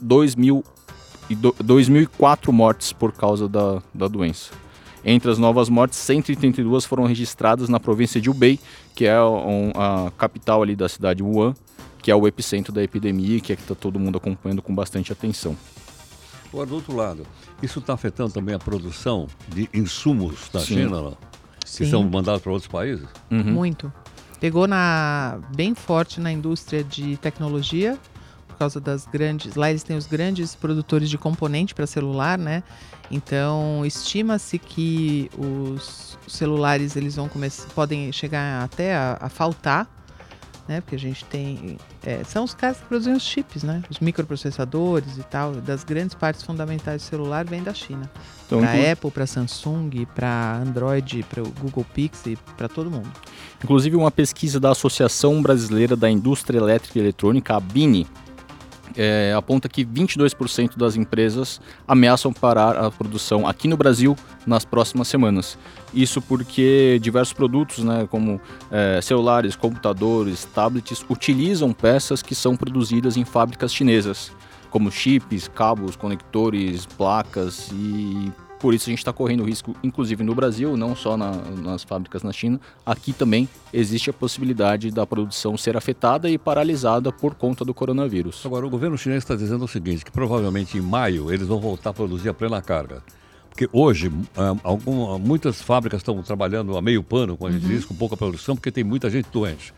2.004 1.35 2.51
mortes 2.51 2.93
por 2.93 3.11
causa 3.11 3.47
da, 3.47 3.81
da 3.93 4.07
doença. 4.07 4.51
Entre 5.03 5.31
as 5.31 5.37
novas 5.37 5.69
mortes, 5.69 5.97
132 5.99 6.85
foram 6.85 7.05
registradas 7.05 7.69
na 7.69 7.79
província 7.79 8.19
de 8.19 8.29
Hubei, 8.29 8.59
que 8.93 9.05
é 9.05 9.15
a 9.15 10.11
capital 10.17 10.63
ali 10.63 10.75
da 10.75 10.89
cidade 10.89 11.17
de 11.17 11.23
Wuhan, 11.23 11.53
que 12.01 12.11
é 12.11 12.15
o 12.15 12.27
epicentro 12.27 12.73
da 12.73 12.83
epidemia 12.83 13.37
e 13.37 13.41
que 13.41 13.53
é 13.53 13.55
que 13.55 13.61
está 13.61 13.75
todo 13.75 13.99
mundo 13.99 14.17
acompanhando 14.17 14.61
com 14.61 14.73
bastante 14.73 15.11
atenção. 15.11 15.55
Agora, 16.51 16.65
do 16.65 16.75
outro 16.75 16.95
lado, 16.95 17.25
isso 17.61 17.79
está 17.79 17.93
afetando 17.93 18.33
também 18.33 18.55
a 18.55 18.59
produção 18.59 19.27
de 19.49 19.69
insumos 19.73 20.49
da 20.51 20.59
Sim. 20.59 20.75
China, 20.75 21.01
não? 21.01 21.17
que 21.75 21.85
são 21.85 22.03
mandados 22.03 22.41
para 22.41 22.51
outros 22.51 22.71
países? 22.71 23.05
Uhum. 23.29 23.43
Muito. 23.43 23.91
Pegou 24.39 24.67
na 24.67 25.39
bem 25.55 25.75
forte 25.75 26.19
na 26.19 26.31
indústria 26.31 26.83
de 26.83 27.17
tecnologia, 27.17 27.97
causa 28.57 28.79
das 28.79 29.05
grandes. 29.05 29.55
Lá 29.55 29.69
eles 29.69 29.83
têm 29.83 29.95
os 29.95 30.07
grandes 30.07 30.55
produtores 30.55 31.09
de 31.09 31.17
componente 31.17 31.73
para 31.73 31.85
celular, 31.87 32.37
né? 32.37 32.63
Então, 33.09 33.85
estima-se 33.85 34.57
que 34.59 35.29
os 35.37 36.17
celulares 36.27 36.95
eles 36.95 37.15
vão 37.15 37.29
começar, 37.29 37.67
podem 37.69 38.11
chegar 38.11 38.63
até 38.63 38.95
a, 38.95 39.17
a 39.21 39.29
faltar, 39.29 39.87
né? 40.67 40.81
Porque 40.81 40.95
a 40.95 40.99
gente 40.99 41.23
tem 41.25 41.77
é, 42.03 42.23
são 42.23 42.43
os 42.43 42.53
caras 42.53 42.77
que 42.77 42.85
produzem 42.85 43.13
os 43.13 43.23
chips, 43.23 43.63
né? 43.63 43.81
Os 43.89 43.99
microprocessadores 43.99 45.17
e 45.17 45.23
tal, 45.23 45.53
das 45.53 45.83
grandes 45.83 46.15
partes 46.15 46.43
fundamentais 46.43 47.01
do 47.01 47.05
celular 47.05 47.45
vem 47.45 47.63
da 47.63 47.73
China. 47.73 48.09
Então, 48.45 48.59
para 48.59 48.77
inclu... 48.77 48.91
Apple, 48.91 49.11
para 49.11 49.27
Samsung, 49.27 50.05
para 50.13 50.57
Android, 50.57 51.23
para 51.23 51.43
o 51.43 51.49
Google 51.61 51.85
Pixel, 51.93 52.37
para 52.55 52.67
todo 52.67 52.91
mundo. 52.91 53.09
Inclusive 53.63 53.95
uma 53.95 54.11
pesquisa 54.11 54.59
da 54.59 54.71
Associação 54.71 55.41
Brasileira 55.41 55.95
da 55.95 56.09
Indústria 56.09 56.57
Elétrica 56.57 56.97
e 56.97 57.01
Eletrônica, 57.01 57.55
a 57.55 57.59
BINI, 57.59 58.07
é, 58.95 59.33
aponta 59.35 59.67
que 59.67 59.85
22% 59.85 60.77
das 60.77 60.95
empresas 60.95 61.59
ameaçam 61.87 62.31
parar 62.31 62.77
a 62.77 62.91
produção 62.91 63.47
aqui 63.47 63.67
no 63.67 63.77
Brasil 63.77 64.15
nas 64.45 64.63
próximas 64.63 65.07
semanas. 65.07 65.57
Isso 65.93 66.21
porque 66.21 66.99
diversos 67.01 67.33
produtos, 67.33 67.83
né, 67.83 68.07
como 68.09 68.39
é, 68.71 68.99
celulares, 69.01 69.55
computadores, 69.55 70.45
tablets, 70.45 71.05
utilizam 71.09 71.73
peças 71.73 72.21
que 72.21 72.35
são 72.35 72.55
produzidas 72.55 73.17
em 73.17 73.25
fábricas 73.25 73.73
chinesas, 73.73 74.31
como 74.69 74.91
chips, 74.91 75.47
cabos, 75.47 75.95
conectores, 75.95 76.85
placas 76.85 77.69
e 77.71 78.31
por 78.59 78.73
isso 78.73 78.89
a 78.89 78.91
gente 78.91 78.99
está 78.99 79.13
correndo 79.13 79.43
risco, 79.43 79.75
inclusive 79.83 80.23
no 80.23 80.33
Brasil, 80.33 80.75
não 80.75 80.95
só 80.95 81.15
na, 81.15 81.31
nas 81.31 81.83
fábricas 81.83 82.23
na 82.23 82.31
China, 82.31 82.59
aqui 82.85 83.13
também 83.13 83.47
existe 83.71 84.09
a 84.09 84.13
possibilidade 84.13 84.89
da 84.91 85.05
produção 85.05 85.57
ser 85.57 85.77
afetada 85.77 86.29
e 86.29 86.37
paralisada 86.37 87.11
por 87.11 87.35
conta 87.35 87.63
do 87.63 87.73
coronavírus. 87.73 88.41
Agora, 88.45 88.65
o 88.65 88.69
governo 88.69 88.97
chinês 88.97 89.23
está 89.23 89.35
dizendo 89.35 89.65
o 89.65 89.67
seguinte, 89.67 90.03
que 90.03 90.11
provavelmente 90.11 90.77
em 90.77 90.81
maio 90.81 91.31
eles 91.31 91.47
vão 91.47 91.59
voltar 91.59 91.91
a 91.91 91.93
produzir 91.93 92.29
a 92.29 92.33
plena 92.33 92.61
carga. 92.61 93.03
Porque 93.49 93.69
hoje, 93.73 94.11
ah, 94.35 94.55
algum, 94.63 95.17
muitas 95.17 95.61
fábricas 95.61 96.01
estão 96.01 96.21
trabalhando 96.21 96.77
a 96.77 96.81
meio 96.81 97.03
pano, 97.03 97.35
como 97.35 97.49
a 97.49 97.51
gente 97.51 97.63
uhum. 97.63 97.69
diz, 97.69 97.85
com 97.85 97.95
pouca 97.95 98.15
produção, 98.15 98.55
porque 98.55 98.71
tem 98.71 98.83
muita 98.83 99.09
gente 99.09 99.27
doente. 99.31 99.73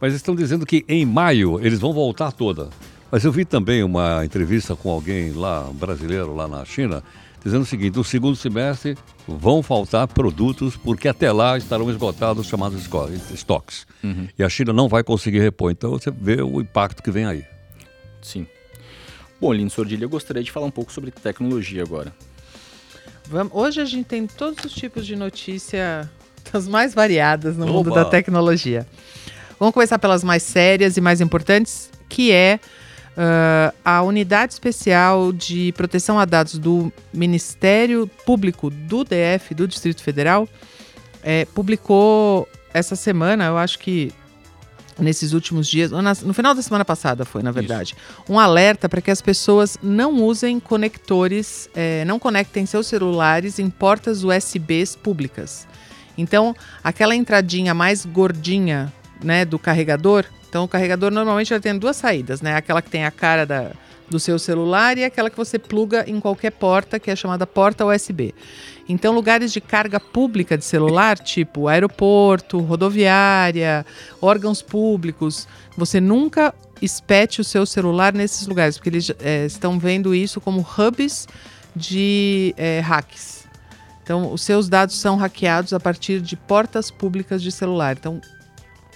Mas 0.00 0.14
estão 0.14 0.34
dizendo 0.34 0.66
que 0.66 0.84
em 0.88 1.06
maio 1.06 1.60
eles 1.64 1.78
vão 1.78 1.92
voltar 1.92 2.32
toda. 2.32 2.70
Mas 3.10 3.24
eu 3.24 3.30
vi 3.30 3.44
também 3.44 3.82
uma 3.82 4.24
entrevista 4.24 4.74
com 4.74 4.90
alguém 4.90 5.32
lá, 5.32 5.68
brasileiro, 5.74 6.34
lá 6.34 6.48
na 6.48 6.64
China, 6.64 7.02
dizendo 7.44 7.62
o 7.62 7.66
seguinte: 7.66 7.96
no 7.96 8.04
segundo 8.04 8.36
semestre 8.36 8.96
vão 9.26 9.62
faltar 9.62 10.06
produtos, 10.08 10.76
porque 10.76 11.08
até 11.08 11.32
lá 11.32 11.56
estarão 11.56 11.90
esgotados 11.90 12.44
os 12.44 12.50
chamados 12.50 12.80
estoques. 13.32 13.86
Uhum. 14.02 14.28
E 14.38 14.42
a 14.42 14.48
China 14.48 14.72
não 14.72 14.88
vai 14.88 15.02
conseguir 15.02 15.40
repor. 15.40 15.70
Então 15.70 15.92
você 15.92 16.10
vê 16.10 16.42
o 16.42 16.60
impacto 16.60 17.02
que 17.02 17.10
vem 17.10 17.26
aí. 17.26 17.44
Sim. 18.22 18.46
Bom, 19.40 19.52
Lino 19.52 19.70
Sordilha, 19.70 20.04
eu 20.04 20.08
gostaria 20.08 20.42
de 20.42 20.52
falar 20.52 20.66
um 20.66 20.70
pouco 20.70 20.92
sobre 20.92 21.10
tecnologia 21.10 21.82
agora. 21.82 22.12
Vamos, 23.26 23.52
hoje 23.54 23.80
a 23.80 23.84
gente 23.84 24.06
tem 24.06 24.26
todos 24.26 24.64
os 24.64 24.72
tipos 24.72 25.06
de 25.06 25.16
notícia, 25.16 26.10
das 26.52 26.68
mais 26.68 26.92
variadas 26.92 27.56
no 27.56 27.64
Oba. 27.64 27.72
mundo 27.72 27.94
da 27.94 28.04
tecnologia. 28.04 28.86
Vamos 29.58 29.72
começar 29.72 29.98
pelas 29.98 30.24
mais 30.24 30.42
sérias 30.42 30.96
e 30.96 31.00
mais 31.00 31.20
importantes, 31.20 31.90
que 32.08 32.32
é 32.32 32.58
Uh, 33.20 33.76
a 33.84 34.00
Unidade 34.00 34.54
Especial 34.54 35.30
de 35.30 35.72
Proteção 35.72 36.18
a 36.18 36.24
Dados 36.24 36.56
do 36.56 36.90
Ministério 37.12 38.06
Público 38.24 38.70
do 38.70 39.04
DF, 39.04 39.54
do 39.54 39.68
Distrito 39.68 40.02
Federal, 40.02 40.48
é, 41.22 41.44
publicou 41.44 42.48
essa 42.72 42.96
semana, 42.96 43.44
eu 43.44 43.58
acho 43.58 43.78
que 43.78 44.10
nesses 44.98 45.34
últimos 45.34 45.68
dias, 45.68 45.90
no 45.90 46.32
final 46.32 46.54
da 46.54 46.62
semana 46.62 46.82
passada 46.82 47.26
foi, 47.26 47.42
na 47.42 47.50
verdade, 47.50 47.94
Isso. 47.94 48.32
um 48.32 48.38
alerta 48.38 48.88
para 48.88 49.02
que 49.02 49.10
as 49.10 49.20
pessoas 49.20 49.76
não 49.82 50.14
usem 50.14 50.58
conectores, 50.58 51.68
é, 51.74 52.06
não 52.06 52.18
conectem 52.18 52.64
seus 52.64 52.86
celulares 52.86 53.58
em 53.58 53.68
portas 53.68 54.24
USBs 54.24 54.96
públicas. 54.96 55.68
Então, 56.16 56.56
aquela 56.82 57.14
entradinha 57.14 57.74
mais 57.74 58.06
gordinha 58.06 58.90
né, 59.22 59.44
do 59.44 59.58
carregador, 59.58 60.24
então 60.50 60.64
o 60.64 60.68
carregador 60.68 61.12
normalmente 61.12 61.50
já 61.50 61.60
tem 61.60 61.78
duas 61.78 61.96
saídas, 61.96 62.42
né? 62.42 62.56
Aquela 62.56 62.82
que 62.82 62.90
tem 62.90 63.04
a 63.04 63.10
cara 63.12 63.46
da, 63.46 63.70
do 64.10 64.18
seu 64.18 64.36
celular 64.36 64.98
e 64.98 65.04
aquela 65.04 65.30
que 65.30 65.36
você 65.36 65.60
pluga 65.60 66.04
em 66.08 66.18
qualquer 66.18 66.50
porta, 66.50 66.98
que 66.98 67.08
é 67.08 67.14
chamada 67.14 67.46
porta 67.46 67.86
USB. 67.86 68.34
Então, 68.88 69.14
lugares 69.14 69.52
de 69.52 69.60
carga 69.60 70.00
pública 70.00 70.58
de 70.58 70.64
celular, 70.64 71.16
tipo 71.22 71.68
aeroporto, 71.68 72.58
rodoviária, 72.58 73.86
órgãos 74.20 74.60
públicos, 74.60 75.46
você 75.76 76.00
nunca 76.00 76.52
espete 76.82 77.40
o 77.40 77.44
seu 77.44 77.64
celular 77.64 78.12
nesses 78.12 78.48
lugares, 78.48 78.76
porque 78.76 78.88
eles 78.88 79.12
é, 79.20 79.46
estão 79.46 79.78
vendo 79.78 80.12
isso 80.12 80.40
como 80.40 80.66
hubs 80.76 81.28
de 81.76 82.52
é, 82.56 82.80
hacks. 82.80 83.44
Então, 84.02 84.32
os 84.32 84.42
seus 84.42 84.68
dados 84.68 84.98
são 84.98 85.16
hackeados 85.16 85.72
a 85.72 85.78
partir 85.78 86.20
de 86.20 86.34
portas 86.34 86.90
públicas 86.90 87.40
de 87.40 87.52
celular. 87.52 87.96
Então, 87.96 88.20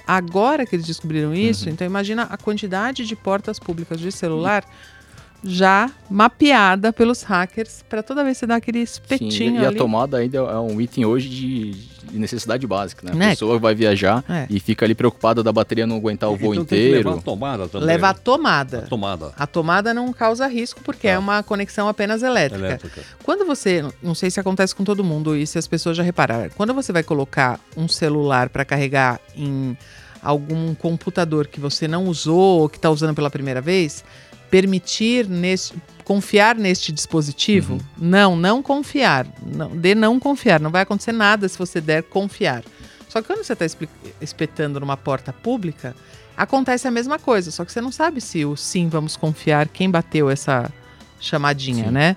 agora 0.07 0.67
que 0.67 0.77
eles 0.77 0.87
descobriram 0.87 1.35
isso, 1.35 1.67
uhum. 1.67 1.73
então 1.73 1.87
imagina 1.87 2.25
a 2.25 2.37
quantidade 2.37 3.07
de 3.07 3.17
portas 3.17 3.59
públicas 3.59 3.99
de 4.01 4.13
celular 4.13 4.65
já 5.45 5.91
mapeada 6.09 6.93
pelos 6.93 7.23
hackers 7.23 7.85
para 7.89 8.03
toda 8.03 8.25
vez 8.25 8.39
você 8.39 8.47
dá 8.47 8.57
aquele 8.57 8.79
espetinho 8.81 9.31
Sim, 9.31 9.59
e, 9.59 9.67
a 9.67 9.73
tomada 9.73 10.17
ainda 10.17 10.39
é 10.39 10.59
um 10.59 10.81
item 10.81 11.05
hoje 11.05 11.29
de, 11.29 11.73
de 11.73 12.19
necessidade 12.19 12.67
básica, 12.67 13.07
né? 13.07 13.13
A 13.13 13.15
né? 13.15 13.31
pessoa 13.31 13.59
vai 13.59 13.75
viajar 13.75 14.25
é. 14.29 14.47
e 14.49 14.59
fica 14.59 14.87
ali 14.87 14.95
preocupada 14.95 15.43
da 15.43 15.53
bateria 15.53 15.87
não 15.87 15.97
aguentar 15.97 16.31
o 16.31 16.37
voo 16.37 16.55
então 16.55 16.63
inteiro. 16.63 17.09
Leva 17.09 17.19
a 17.19 17.23
tomada 17.23 17.69
também. 17.69 17.87
Leva 17.87 18.09
a 18.09 18.15
tomada. 18.15 18.79
A 18.79 18.83
tomada. 18.83 19.33
A 19.37 19.47
tomada 19.47 19.95
não 19.95 20.13
causa 20.13 20.47
risco 20.47 20.81
porque 20.83 21.09
é 21.09 21.19
uma 21.19 21.43
conexão 21.43 21.89
apenas 21.89 22.23
elétrica. 22.23 22.65
elétrica. 22.65 23.03
Quando 23.23 23.45
você, 23.45 23.85
não 24.03 24.15
sei 24.15 24.31
se 24.31 24.41
acontece 24.41 24.75
com 24.75 24.83
todo 24.83 25.05
mundo 25.05 25.37
e 25.37 25.47
se 25.47 25.59
as 25.59 25.67
pessoas 25.67 25.97
já 25.97 26.03
repararam, 26.03 26.51
quando 26.57 26.73
você 26.73 26.93
vai 26.93 27.03
colocar 27.03 27.61
um 27.77 27.87
celular 27.87 28.49
para 28.49 28.65
carregar 28.65 29.21
em 29.37 29.77
algum 30.23 30.75
computador 30.75 31.47
que 31.47 31.61
você 31.61 31.87
não 31.87 32.07
usou 32.07 32.61
ou 32.61 32.69
que 32.69 32.79
está 32.79 32.89
usando 32.89 33.15
pela 33.15 33.29
primeira 33.29 33.61
vez, 33.61 34.03
permitir 34.55 35.29
nesse, 35.29 35.75
confiar 36.05 36.55
neste 36.55 36.93
dispositivo? 36.93 37.75
Uhum. 37.75 37.81
Não, 37.99 38.37
não 38.37 38.63
confiar. 38.63 39.27
Não, 39.45 39.77
de 39.77 39.97
não 39.97 40.21
confiar. 40.21 40.61
Não 40.61 40.71
vai 40.71 40.83
acontecer 40.83 41.11
nada 41.11 41.49
se 41.49 41.59
você 41.59 41.81
der 41.81 42.05
confiar. 42.05 42.63
Só 43.09 43.21
que 43.21 43.27
quando 43.27 43.43
você 43.43 43.53
está 43.53 43.67
espetando 44.21 44.79
numa 44.79 44.97
porta 44.97 45.33
pública, 45.33 45.93
acontece 46.37 46.87
a 46.87 46.91
mesma 46.93 47.19
coisa. 47.19 47.51
Só 47.51 47.65
que 47.65 47.73
você 47.73 47.81
não 47.81 47.91
sabe 47.91 48.21
se 48.21 48.45
o 48.45 48.55
sim, 48.55 48.89
vamos 48.89 49.17
confiar, 49.17 49.67
quem 49.67 49.91
bateu 49.91 50.31
essa 50.31 50.71
chamadinha, 51.19 51.87
sim. 51.87 51.91
né? 51.91 52.17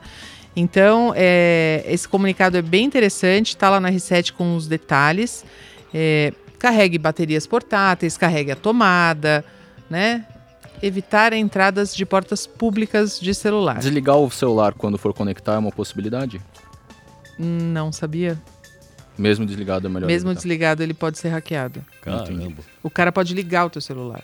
Então, 0.56 1.13
é, 1.15 1.84
esse 1.88 2.08
comunicado 2.08 2.56
é 2.56 2.62
bem 2.62 2.86
interessante, 2.86 3.50
está 3.50 3.67
lá 3.67 3.79
na 3.79 3.91
R7 3.91 4.34
com 4.34 4.56
os 4.56 4.67
detalhes. 4.67 5.44
É, 5.91 6.32
carregue 6.60 7.00
baterias 7.00 7.48
portáteis, 7.48 8.15
carregue 8.15 8.51
a 8.51 8.56
tomada, 8.56 9.44
né? 9.89 10.24
Evitar 10.81 11.34
entradas 11.34 11.96
de 11.96 12.05
portas 12.05 12.46
públicas 12.46 13.19
de 13.19 13.34
celular. 13.34 13.79
Desligar 13.79 14.17
o 14.17 14.29
celular 14.29 14.74
quando 14.74 14.98
for 14.98 15.13
conectar 15.13 15.53
é 15.55 15.57
uma 15.57 15.72
possibilidade? 15.72 16.41
Não 17.38 17.91
sabia. 17.91 18.41
Mesmo 19.17 19.46
desligado 19.46 19.88
é 19.88 19.89
melhor. 19.89 20.07
Mesmo 20.07 20.34
desligado 20.34 20.84
ele 20.84 20.93
pode 20.93 21.17
ser 21.17 21.29
hackeado. 21.29 21.84
Caramba. 22.01 22.62
O 22.84 22.89
cara 22.89 23.12
pode 23.12 23.34
ligar 23.34 23.65
o 23.65 23.69
teu 23.69 23.81
celular. 23.81 24.24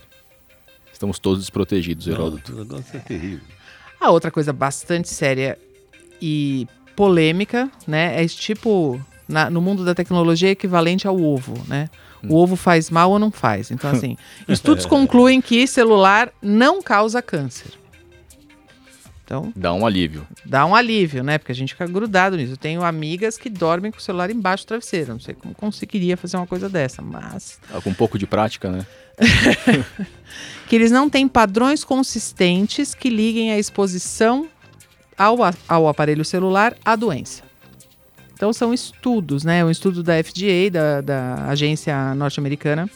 Estamos 0.91 1.19
todos 1.19 1.39
desprotegidos, 1.39 2.07
Heródoto. 2.07 2.53
O 2.53 2.55
negócio 2.57 2.95
é 2.95 3.00
terrível. 3.00 3.45
A 4.00 4.12
outra 4.12 4.29
coisa 4.29 4.53
bastante 4.53 5.10
séria 5.10 5.57
e 6.22 6.67
polêmica, 6.95 7.72
né? 7.88 8.19
É 8.19 8.24
esse 8.24 8.38
tipo, 8.38 9.01
na, 9.27 9.49
no 9.49 9.61
mundo 9.61 9.85
da 9.85 9.95
tecnologia, 9.95 10.49
equivalente 10.49 11.07
ao 11.07 11.19
ovo, 11.19 11.53
né? 11.67 11.89
o 12.27 12.35
ovo 12.35 12.55
faz 12.55 12.89
mal 12.89 13.11
ou 13.11 13.19
não 13.19 13.31
faz. 13.31 13.71
Então, 13.71 13.91
assim, 13.91 14.17
estudos 14.47 14.85
concluem 14.85 15.41
que 15.41 15.67
celular 15.67 16.31
não 16.41 16.81
causa 16.81 17.21
câncer. 17.21 17.71
Então, 19.25 19.53
dá 19.55 19.73
um 19.73 19.85
alívio. 19.85 20.27
Dá 20.45 20.65
um 20.65 20.75
alívio, 20.75 21.23
né? 21.23 21.37
Porque 21.37 21.51
a 21.51 21.55
gente 21.55 21.73
fica 21.73 21.87
grudado 21.87 22.35
nisso. 22.35 22.53
Eu 22.53 22.57
tenho 22.57 22.83
amigas 22.83 23.37
que 23.37 23.49
dormem 23.49 23.91
com 23.91 23.97
o 23.97 24.01
celular 24.01 24.29
embaixo 24.29 24.65
do 24.65 24.67
travesseiro. 24.67 25.13
Não 25.13 25.19
sei 25.19 25.33
como 25.33 25.55
conseguiria 25.55 26.17
fazer 26.17 26.37
uma 26.37 26.45
coisa 26.45 26.69
dessa, 26.69 27.01
mas. 27.01 27.59
Ah, 27.73 27.81
com 27.81 27.89
um 27.89 27.93
pouco 27.93 28.17
de 28.19 28.27
prática, 28.27 28.69
né? 28.69 28.85
que 30.67 30.75
eles 30.75 30.91
não 30.91 31.09
têm 31.09 31.27
padrões 31.27 31.83
consistentes 31.83 32.93
que 32.93 33.09
liguem 33.09 33.51
a 33.51 33.57
exposição 33.57 34.47
ao, 35.17 35.37
ao 35.67 35.87
aparelho 35.87 36.25
celular 36.25 36.75
à 36.83 36.95
doença. 36.95 37.42
Então 38.43 38.51
são 38.51 38.73
estudos, 38.73 39.45
né? 39.45 39.63
Um 39.63 39.71
estudo 39.71 40.03
da 40.03 40.21
FDA, 40.21 40.69
da, 40.69 41.00
da 41.00 41.47
Agência 41.47 42.13
Norte-Americana 42.13 42.89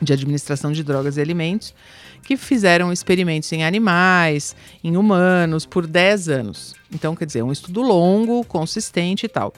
de 0.00 0.10
Administração 0.10 0.72
de 0.72 0.82
Drogas 0.82 1.18
e 1.18 1.20
Alimentos, 1.20 1.74
que 2.22 2.34
fizeram 2.34 2.90
experimentos 2.90 3.52
em 3.52 3.62
animais, 3.62 4.56
em 4.82 4.96
humanos, 4.96 5.66
por 5.66 5.86
10 5.86 6.30
anos. 6.30 6.74
Então, 6.90 7.14
quer 7.14 7.26
dizer, 7.26 7.42
um 7.42 7.52
estudo 7.52 7.82
longo, 7.82 8.42
consistente 8.46 9.26
e 9.26 9.28
tal. 9.28 9.52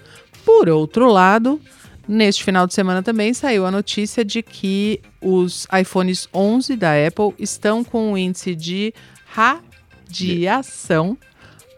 Por 0.44 0.68
outro 0.68 1.08
lado, 1.08 1.60
neste 2.08 2.42
final 2.42 2.66
de 2.66 2.74
semana 2.74 3.00
também 3.00 3.32
saiu 3.32 3.64
a 3.64 3.70
notícia 3.70 4.24
de 4.24 4.42
que 4.42 5.00
os 5.20 5.68
iPhones 5.80 6.28
11 6.34 6.74
da 6.74 6.94
Apple 7.06 7.32
estão 7.38 7.84
com 7.84 8.10
um 8.10 8.18
índice 8.18 8.56
de 8.56 8.92
radiação 9.24 11.16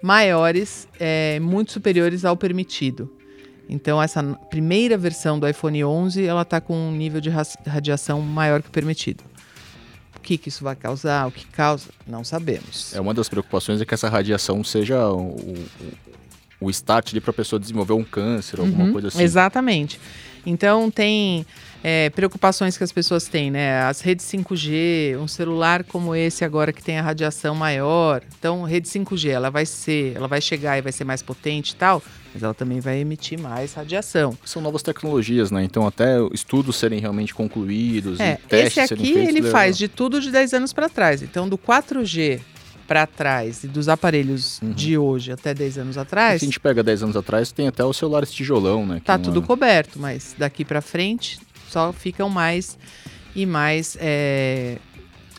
maiores, 0.00 0.88
é, 0.98 1.38
muito 1.40 1.72
superiores 1.72 2.24
ao 2.24 2.38
permitido. 2.38 3.10
Então 3.68 4.02
essa 4.02 4.23
primeira 4.50 4.97
versão 4.97 5.38
do 5.38 5.49
iPhone 5.49 5.85
11 5.85 6.25
ela 6.25 6.42
está 6.42 6.61
com 6.61 6.76
um 6.76 6.92
nível 6.92 7.21
de 7.21 7.30
radiação 7.30 8.21
maior 8.21 8.62
que 8.62 8.68
o 8.68 8.73
permitido. 8.73 9.25
O 10.16 10.21
que, 10.21 10.38
que 10.38 10.49
isso 10.49 10.64
vai 10.64 10.75
causar? 10.75 11.26
O 11.26 11.30
que 11.30 11.47
causa? 11.47 11.88
Não 12.06 12.25
sabemos. 12.25 12.94
É 12.94 13.00
uma 13.00 13.12
das 13.12 13.28
preocupações 13.28 13.80
é 13.80 13.85
que 13.85 13.92
essa 13.92 14.09
radiação 14.09 14.64
seja 14.64 15.06
o, 15.09 15.28
o, 15.28 15.66
o 16.61 16.70
start 16.70 17.14
para 17.20 17.30
a 17.30 17.34
pessoa 17.34 17.61
desenvolver 17.61 17.92
um 17.92 18.04
câncer, 18.04 18.61
alguma 18.61 18.84
uhum, 18.84 18.92
coisa 18.92 19.08
assim. 19.08 19.23
Exatamente. 19.23 20.00
Então 20.46 20.90
tem 20.90 21.46
é, 21.87 22.08
preocupações 22.08 22.78
que 22.78 22.82
as 22.82 22.90
pessoas 22.90 23.28
têm, 23.28 23.50
né? 23.50 23.82
As 23.82 24.00
redes 24.00 24.25
5G, 24.25 25.18
um 25.18 25.28
celular 25.28 25.84
como 25.84 26.14
esse 26.14 26.42
agora 26.42 26.73
que 26.73 26.82
tem 26.82 26.99
a 26.99 27.02
radiação 27.02 27.54
maior. 27.54 28.23
Então, 28.38 28.62
rede 28.62 28.88
5G, 28.88 29.28
ela 29.28 29.50
vai 29.50 29.66
ser, 29.66 30.16
ela 30.16 30.26
vai 30.26 30.40
chegar 30.40 30.78
e 30.78 30.80
vai 30.80 30.92
ser 30.92 31.04
mais 31.04 31.20
potente 31.20 31.73
e 31.73 31.76
tal, 31.76 32.02
mas 32.32 32.42
ela 32.42 32.54
também 32.54 32.80
vai 32.80 32.99
emitir 33.00 33.38
mais 33.38 33.75
radiação. 33.75 34.37
São 34.46 34.62
novas 34.62 34.82
tecnologias, 34.82 35.50
né? 35.50 35.62
Então, 35.62 35.87
até 35.87 36.16
estudos 36.32 36.76
serem 36.76 37.00
realmente 37.00 37.34
concluídos, 37.34 38.18
é, 38.18 38.38
testes 38.49 38.84
esse 38.84 38.94
aqui 38.94 39.12
ele 39.12 39.42
faz 39.42 39.76
de 39.76 39.87
tudo 39.87 40.23
de 40.23 40.30
10 40.30 40.54
anos 40.54 40.73
para 40.73 40.88
trás. 40.88 41.23
Então, 41.23 41.46
do 41.46 41.58
4G 41.58 42.40
para 42.86 43.06
trás 43.06 43.64
e 43.64 43.68
dos 43.68 43.88
aparelhos 43.88 44.60
uhum. 44.60 44.72
de 44.72 44.96
hoje 44.96 45.32
até 45.32 45.54
10 45.54 45.78
anos 45.78 45.98
atrás. 45.98 46.40
Se 46.40 46.44
a 46.44 46.48
gente 46.48 46.60
pega 46.60 46.82
10 46.82 47.04
anos 47.04 47.16
atrás, 47.16 47.50
tem 47.52 47.68
até 47.68 47.84
os 47.84 47.96
celulares 47.96 48.32
tijolão, 48.32 48.86
né? 48.86 49.00
Tá 49.04 49.18
tudo 49.18 49.42
coberto, 49.42 49.98
mas 49.98 50.34
daqui 50.38 50.64
para 50.64 50.80
frente 50.80 51.38
só 51.68 51.92
ficam 51.92 52.28
mais 52.28 52.78
e 53.34 53.46
mais. 53.46 53.96
É... 54.00 54.78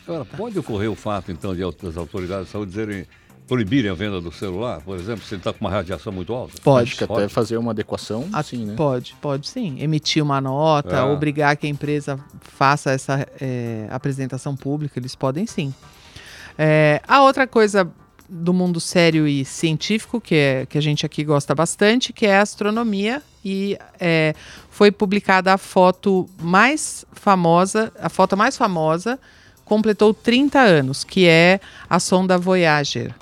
Agora, 0.08 0.26
pode 0.26 0.60
ocorrer 0.60 0.92
o 0.92 0.96
fato, 0.96 1.32
então, 1.32 1.56
de 1.56 1.64
as 1.64 1.98
autoridades 1.98 2.48
de 2.48 2.52
saúde 2.52 2.72
dizerem 2.72 3.06
proibirem 3.48 3.92
a 3.92 3.94
venda 3.94 4.20
do 4.20 4.32
celular, 4.32 4.82
por 4.82 4.98
exemplo, 4.98 5.24
se 5.24 5.36
ele 5.36 5.40
está 5.40 5.54
com 5.54 5.64
uma 5.64 5.70
radiação 5.70 6.12
muito 6.12 6.34
alta? 6.34 6.54
Pode. 6.64 6.90
Acho 6.90 6.98
que 6.98 7.08
pode. 7.08 7.24
até 7.24 7.30
fazer 7.30 7.58
uma 7.58 7.72
adequação, 7.72 8.28
ah, 8.34 8.44
sim, 8.44 8.66
né? 8.66 8.74
Pode, 8.76 9.16
pode 9.22 9.48
sim. 9.48 9.78
Emitir 9.80 10.24
uma 10.24 10.42
nota, 10.42 10.96
é. 10.96 11.04
obrigar 11.04 11.56
que 11.56 11.68
a 11.68 11.70
empresa 11.70 12.20
faça 12.42 12.92
essa 12.92 13.28
é, 13.40 13.88
apresentação 13.90 14.56
pública, 14.56 15.00
eles 15.00 15.16
podem 15.16 15.46
sim. 15.46 15.74
É, 16.58 17.02
a 17.08 17.22
outra 17.22 17.46
coisa 17.46 17.90
do 18.28 18.54
mundo 18.54 18.80
sério 18.80 19.28
e 19.28 19.46
científico, 19.46 20.20
que, 20.20 20.36
é, 20.36 20.66
que 20.66 20.78
a 20.78 20.82
gente 20.82 21.06
aqui 21.06 21.24
gosta 21.24 21.54
bastante, 21.54 22.12
que 22.12 22.26
é 22.26 22.38
a 22.38 22.42
astronomia. 22.42 23.22
E 23.44 23.78
é, 24.00 24.34
foi 24.72 24.92
publicada 24.92 25.54
a 25.54 25.58
foto 25.58 26.28
mais 26.42 27.06
famosa, 27.14 27.94
a 28.00 28.10
foto 28.10 28.36
mais 28.36 28.58
famosa, 28.58 29.20
completou 29.64 30.14
30 30.14 30.60
anos, 30.60 31.04
que 31.04 31.28
é 31.28 31.60
a 31.88 32.00
sonda 32.00 32.38
Voyager. 32.38 33.14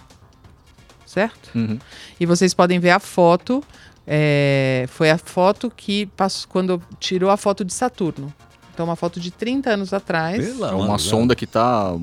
Certo? 1.06 1.52
Uhum. 1.54 1.78
E 2.20 2.26
vocês 2.26 2.54
podem 2.54 2.80
ver 2.80 2.92
a 2.92 3.00
foto. 3.00 3.64
É, 4.08 4.86
foi 4.90 5.10
a 5.10 5.18
foto 5.18 5.72
que 5.76 6.06
passou 6.08 6.50
quando 6.50 6.82
tirou 7.00 7.30
a 7.30 7.38
foto 7.38 7.64
de 7.64 7.74
Saturno. 7.74 8.34
Então, 8.74 8.86
uma 8.86 8.96
foto 8.96 9.20
de 9.20 9.30
30 9.30 9.70
anos 9.72 9.94
atrás. 9.94 10.44
Pela 10.44 10.72
é 10.72 10.74
uma 10.74 10.98
sonda 10.98 11.36
que 11.36 11.46
está 11.46 11.96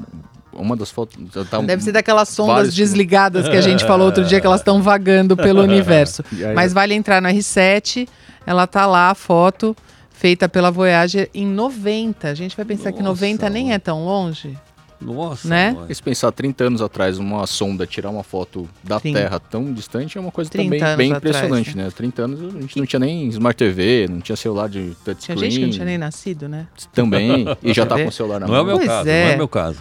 uma 0.60 0.76
das 0.76 0.90
fotos. 0.90 1.16
Tá, 1.50 1.60
Deve 1.60 1.82
ser 1.82 1.92
daquelas 1.92 2.28
sondas 2.28 2.54
vários- 2.54 2.74
desligadas 2.74 3.48
que 3.48 3.56
a 3.56 3.60
gente 3.60 3.84
falou 3.84 4.06
outro 4.06 4.24
dia 4.24 4.40
que 4.40 4.46
elas 4.46 4.60
estão 4.60 4.82
vagando 4.82 5.36
pelo 5.36 5.62
universo. 5.62 6.22
E 6.32 6.44
aí- 6.44 6.54
Mas 6.54 6.72
vale 6.72 6.94
entrar 6.94 7.20
no 7.20 7.28
R7, 7.28 8.08
ela 8.46 8.66
tá 8.66 8.86
lá, 8.86 9.10
a 9.10 9.14
foto 9.14 9.76
feita 10.12 10.48
pela 10.48 10.70
Voyager 10.70 11.30
em 11.34 11.46
90. 11.46 12.28
A 12.28 12.34
gente 12.34 12.56
vai 12.56 12.64
pensar 12.66 12.92
que 12.92 12.98
Nossa, 13.02 13.08
90 13.24 13.48
nem 13.50 13.72
é 13.72 13.78
tão 13.78 14.04
longe. 14.04 14.56
Nossa, 15.00 15.48
Né? 15.48 15.70
mãe. 15.72 15.94
Se 15.94 16.02
pensar 16.02 16.30
30 16.30 16.64
anos 16.64 16.82
atrás, 16.82 17.16
uma 17.18 17.46
sonda 17.46 17.86
tirar 17.86 18.10
uma 18.10 18.22
foto 18.22 18.68
da 18.84 19.00
30. 19.00 19.18
Terra 19.18 19.40
tão 19.40 19.72
distante 19.72 20.18
é 20.18 20.20
uma 20.20 20.30
coisa 20.30 20.50
30 20.50 20.76
também 20.78 20.96
bem 21.08 21.12
atrás, 21.14 21.36
impressionante, 21.36 21.74
né? 21.74 21.84
né? 21.84 21.90
30 21.90 22.22
anos 22.22 22.54
a 22.54 22.60
gente 22.60 22.76
não 22.78 22.84
tinha 22.84 23.00
nem 23.00 23.26
Smart 23.28 23.56
TV, 23.56 24.06
não 24.10 24.20
tinha 24.20 24.36
celular 24.36 24.68
de 24.68 24.80
Tinha 24.90 24.96
touchscreen. 25.06 25.38
gente 25.40 25.58
que 25.58 25.64
não 25.64 25.72
tinha 25.72 25.84
nem 25.86 25.96
nascido, 25.96 26.50
né? 26.50 26.66
Também, 26.92 27.46
e 27.62 27.72
já 27.72 27.86
tá 27.86 27.96
com 27.98 28.08
o 28.08 28.12
celular 28.12 28.40
na 28.40 28.46
Não 28.46 28.54
é 28.56 28.60
o 28.60 28.64
mão. 28.66 28.66
meu 28.66 28.76
Pois 28.76 28.88
caso, 28.90 29.06
não 29.06 29.12
é. 29.14 29.30
é 29.30 29.34
o 29.34 29.38
meu 29.38 29.48
caso. 29.48 29.78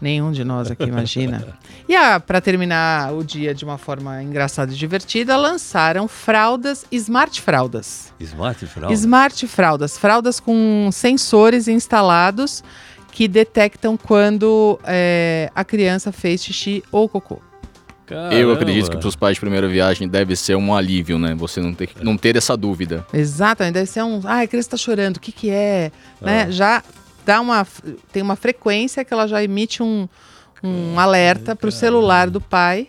Nenhum 0.00 0.30
de 0.30 0.44
nós 0.44 0.70
aqui 0.70 0.84
imagina. 0.84 1.58
e 1.88 1.96
ah, 1.96 2.20
para 2.20 2.40
terminar 2.40 3.12
o 3.12 3.24
dia 3.24 3.52
de 3.52 3.64
uma 3.64 3.76
forma 3.76 4.22
engraçada 4.22 4.72
e 4.72 4.76
divertida, 4.76 5.36
lançaram 5.36 6.06
fraldas, 6.06 6.86
smart 6.92 7.40
fraldas. 7.40 8.12
Smart 8.20 8.66
fralda. 8.66 8.94
Smart 8.94 9.46
fraldas, 9.48 9.98
fraldas 9.98 10.38
com 10.38 10.88
sensores 10.92 11.66
instalados 11.66 12.62
que 13.10 13.26
detectam 13.26 13.96
quando 13.96 14.78
é, 14.84 15.50
a 15.54 15.64
criança 15.64 16.12
fez 16.12 16.44
xixi 16.44 16.84
ou 16.92 17.08
cocô. 17.08 17.40
Eu 18.30 18.52
acredito 18.52 18.90
que 18.90 18.96
para 18.96 19.08
os 19.08 19.16
pais 19.16 19.34
de 19.34 19.40
primeira 19.40 19.68
viagem 19.68 20.08
deve 20.08 20.34
ser 20.34 20.56
um 20.56 20.74
alívio, 20.74 21.18
né? 21.18 21.34
Você 21.34 21.60
não 21.60 21.74
ter, 21.74 21.90
não 22.00 22.16
ter 22.16 22.36
essa 22.36 22.56
dúvida. 22.56 23.06
Exatamente, 23.12 23.74
deve 23.74 23.86
ser 23.86 24.02
um. 24.02 24.20
Ah, 24.24 24.40
a 24.40 24.46
criança 24.46 24.68
está 24.68 24.76
chorando, 24.76 25.18
o 25.18 25.20
que, 25.20 25.30
que 25.30 25.50
é? 25.50 25.92
Né? 26.20 26.50
Já 26.50 26.82
dá 27.28 27.40
uma. 27.42 27.66
Tem 28.10 28.22
uma 28.22 28.36
frequência 28.36 29.04
que 29.04 29.12
ela 29.12 29.26
já 29.28 29.42
emite 29.44 29.82
um, 29.82 30.08
um 30.64 30.98
alerta 30.98 31.54
para 31.54 31.68
o 31.68 31.72
celular 31.72 32.30
do 32.30 32.40
pai, 32.40 32.88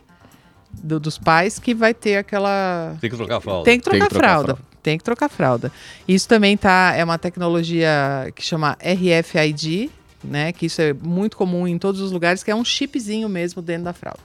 do- 0.72 0.98
dos 1.00 1.18
pais, 1.18 1.60
que 1.60 1.74
vai 1.76 1.94
ter 1.94 2.16
aquela. 2.16 2.96
Tem 3.02 3.10
que 3.10 3.18
trocar 3.18 3.36
a 3.38 3.42
fralda. 3.42 3.64
Tem 3.66 3.80
que 3.80 3.84
trocar, 3.84 4.00
Tem 4.00 4.08
que 4.08 4.14
trocar 4.14 4.28
a 4.28 4.30
fralda. 4.46 4.70
Tem 4.82 4.98
que 4.98 5.04
trocar 5.04 5.30
fralda. 5.30 5.72
Isso 6.08 6.26
também 6.28 6.56
tá, 6.56 6.94
é 6.96 7.04
uma 7.04 7.18
tecnologia 7.18 8.32
que 8.34 8.42
chama 8.42 8.78
RFID, 8.82 9.90
né? 10.24 10.54
Que 10.54 10.68
isso 10.68 10.82
é 10.82 10.94
muito 10.94 11.36
comum 11.36 11.68
em 11.68 11.78
todos 11.78 12.00
os 12.00 12.12
lugares, 12.14 12.44
que 12.44 12.50
é 12.50 12.56
um 12.56 12.64
chipzinho 12.64 13.28
mesmo 13.28 13.62
dentro 13.62 13.84
da 13.84 13.94
fralda. 13.94 14.22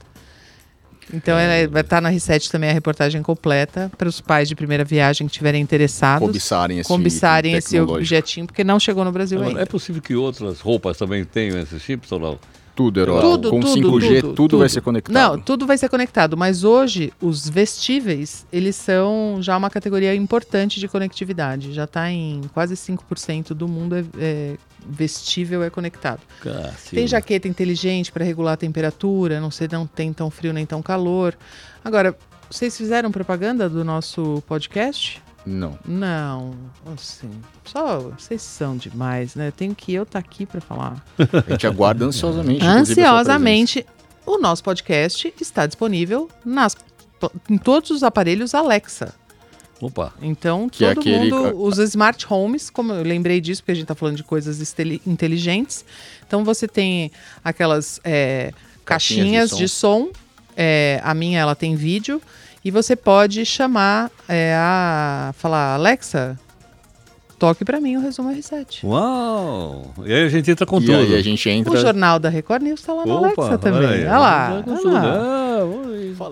Então 1.13 1.39
ela 1.39 1.69
vai 1.69 1.83
estar 1.83 2.01
na 2.01 2.11
R7 2.11 2.51
também 2.51 2.71
a 2.71 2.73
reportagem 2.73 3.23
completa 3.23 3.91
para 3.97 4.09
os 4.09 4.21
pais 4.21 4.49
de 4.49 4.55
primeira 4.55 4.85
viagem 4.85 5.27
que 5.27 5.33
estiverem 5.33 5.61
interessados 5.61 6.27
Cobiçarem 6.27 6.79
esse 6.79 6.89
cobiçarem 6.89 7.55
esse 7.55 7.79
objetinho, 7.81 8.47
porque 8.47 8.65
não 8.65 8.81
chegou 8.81 9.05
no 9.05 9.13
Brasil 9.13 9.39
Agora, 9.39 9.51
ainda. 9.51 9.63
é 9.63 9.67
possível 9.67 10.01
que 10.01 10.15
outras 10.15 10.61
roupas 10.61 10.97
também 10.97 11.25
tenham 11.25 11.59
esses 11.59 11.83
chips 11.83 12.11
ou 12.13 12.19
não? 12.19 12.39
Tudo, 12.75 13.01
Herói. 13.01 13.21
Tudo, 13.21 13.51
Com 13.51 13.61
tudo, 13.61 13.99
5G, 13.99 14.21
tudo, 14.21 14.35
tudo, 14.35 14.59
vai 14.59 14.69
ser 14.69 14.81
conectado. 14.81 15.15
Não, 15.15 15.39
tudo 15.39 15.67
vai 15.67 15.79
ser 15.79 15.89
conectado, 15.89 16.37
mas 16.37 16.65
hoje 16.65 17.13
os 17.21 17.49
vestíveis, 17.49 18.45
eles 18.53 18.75
são 18.75 19.39
já 19.41 19.57
uma 19.57 19.71
categoria 19.71 20.15
importante 20.15 20.81
de 20.81 20.89
conectividade. 20.89 21.73
Já 21.73 21.85
está 21.85 22.11
em 22.11 22.41
quase 22.53 22.75
5% 22.75 23.55
do 23.55 23.69
mundo 23.69 23.95
é, 23.95 24.05
é, 24.19 24.57
vestível 24.87 25.63
é 25.63 25.71
conectado. 25.71 26.21
Cacilda. 26.41 26.75
Tem 26.91 27.07
jaqueta 27.07 27.47
inteligente 27.47 28.11
para 28.11 28.25
regular 28.25 28.55
a 28.55 28.57
temperatura, 28.57 29.41
não 29.41 29.51
sei, 29.51 29.69
não 29.71 29.87
tem 29.87 30.13
tão 30.13 30.29
frio 30.29 30.53
nem 30.53 30.67
tão 30.67 30.83
calor. 30.83 31.37
Agora, 31.85 32.17
vocês 32.51 32.77
fizeram 32.77 33.11
propaganda 33.11 33.69
do 33.69 33.85
nosso 33.85 34.43
podcast? 34.47 35.23
Não. 35.47 35.79
Não, 35.85 36.55
assim, 36.95 37.31
só 37.65 37.99
vocês 38.19 38.41
são 38.41 38.77
demais, 38.77 39.35
né? 39.35 39.53
Tenho 39.55 39.75
que 39.75 39.93
eu 39.93 40.05
estar 40.05 40.19
aqui 40.19 40.47
para 40.47 40.61
falar. 40.61 41.05
A 41.47 41.51
gente 41.53 41.67
aguarda 41.67 42.05
ansiosamente. 42.07 42.65
Ansiosamente, 42.65 43.87
o 44.27 44.39
nosso 44.39 44.63
podcast 44.65 45.33
está 45.41 45.67
disponível 45.67 46.31
nas, 46.45 46.75
em 47.51 47.59
todos 47.59 47.91
os 47.91 48.03
aparelhos 48.03 48.55
Alexa. 48.55 49.15
Opa. 49.81 50.15
Então, 50.23 50.69
Que 50.69 50.85
é 50.85 50.95
todo 50.95 51.01
aquele- 51.01 51.31
mundo, 51.31 51.63
os 51.63 51.77
smart 51.79 52.25
homes, 52.33 52.71
como 52.71 52.93
eu 52.93 53.03
lembrei 53.03 53.41
disso, 53.41 53.61
porque 53.61 53.73
a 53.73 53.75
gente 53.75 53.85
está 53.85 53.95
falando 53.95 54.17
de 54.17 54.23
coisas 54.25 54.59
inteligentes. 55.07 55.85
Então, 56.27 56.43
você 56.45 56.67
tem 56.67 57.11
aquelas 57.45 58.01
é, 58.03 58.53
Caixinhas 58.85 59.51
caixinhas 59.51 59.51
de 59.51 59.57
de 59.59 59.69
som. 59.69 60.09
é, 60.57 61.01
a 61.05 61.13
minha, 61.13 61.39
ela 61.41 61.55
tem 61.55 61.75
vídeo. 61.77 62.23
E 62.65 62.71
você 62.71 62.97
pode 62.97 63.45
chamar 63.45 64.11
é, 64.29 64.55
a... 64.57 65.33
Falar, 65.37 65.75
Alexa, 65.75 66.39
toque 67.39 67.65
para 67.65 67.79
mim 67.81 67.97
o 67.97 68.01
resumo 68.01 68.31
R7. 68.35 68.85
Uau! 68.85 69.93
E 70.07 70.13
aí 70.15 70.25
a 70.25 70.29
gente 70.29 70.51
entra 70.51 70.65
com 70.65 70.79
E 70.81 70.87
tudo. 70.87 70.97
aí 70.97 71.15
a 71.15 71.23
gente 71.23 71.47
O 71.47 71.53
entra. 71.53 71.77
Jornal 71.79 72.19
da 72.19 72.29
Record 72.31 72.63
News 72.63 72.81
está 72.81 72.95
lá 72.95 73.05
na 73.05 73.15
Opa, 73.17 73.27
Alexa 73.27 73.59
também. 73.59 73.87
aí, 73.87 74.05
Olha 74.07 74.19
lá. 74.19 74.51
entra 74.59 74.63
com 74.63 74.71
olha 74.71 74.81
tudo. 74.81 74.95
lá. 74.95 75.44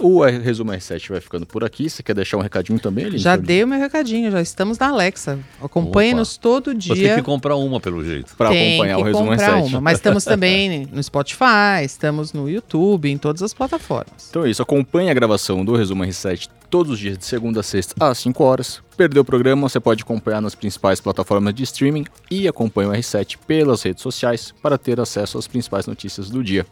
O 0.01 0.25
Resumo 0.25 0.73
R7 0.73 1.09
vai 1.11 1.21
ficando 1.21 1.47
por 1.47 1.65
aqui. 1.65 1.89
Você 1.89 2.03
quer 2.03 2.15
deixar 2.15 2.37
um 2.37 2.41
recadinho 2.41 2.79
também, 2.79 3.05
Aline? 3.05 3.19
Já 3.19 3.37
dei 3.37 3.65
o 3.65 3.69
meu 3.69 3.79
recadinho, 3.79 4.31
já 4.31 4.41
estamos 4.41 4.79
na 4.79 4.89
Alexa. 4.89 5.39
Acompanhe-nos 5.61 6.37
todo 6.37 6.73
Você 6.73 6.89
tem 6.89 6.95
dia. 6.97 7.15
que 7.17 7.23
comprar 7.23 7.57
uma 7.57 7.81
pelo 7.81 8.05
jeito. 8.05 8.35
Para 8.37 8.49
acompanhar 8.51 8.97
que 8.97 9.03
o 9.03 9.05
Resumo 9.05 9.31
comprar 9.31 9.59
R7. 9.59 9.67
uma. 9.67 9.81
Mas 9.81 9.99
estamos 9.99 10.25
também 10.25 10.87
no 10.93 11.03
Spotify, 11.03 11.85
estamos 11.85 12.33
no 12.33 12.49
YouTube, 12.49 13.11
em 13.11 13.19
todas 13.19 13.43
as 13.43 13.53
plataformas. 13.55 14.29
Então 14.31 14.45
é 14.45 14.51
isso, 14.51 14.63
acompanhe 14.63 15.11
a 15.11 15.15
gravação 15.15 15.65
do 15.65 15.75
Resumo 15.77 16.05
R7 16.05 16.49
todos 16.71 16.93
os 16.93 16.99
dias 16.99 17.19
de 17.19 17.25
segunda 17.27 17.61
a 17.61 17.63
sexta 17.63 17.95
às 18.01 18.17
5 18.19 18.43
horas. 18.43 18.81
Perdeu 18.97 19.21
o 19.21 19.25
programa, 19.25 19.69
você 19.69 19.79
pode 19.79 20.03
acompanhar 20.03 20.41
nas 20.41 20.55
principais 20.55 21.01
plataformas 21.01 21.53
de 21.55 21.63
streaming 21.65 22.07
e 22.31 22.49
acompanhe 22.49 22.89
o 22.89 22.93
R7 22.93 23.37
pelas 23.47 23.83
redes 23.83 24.03
sociais 24.03 24.55
para 24.63 24.79
ter 24.79 24.99
acesso 24.99 25.37
às 25.37 25.47
principais 25.47 25.87
notícias 25.87 26.31
do 26.31 26.43
dia. 26.43 26.65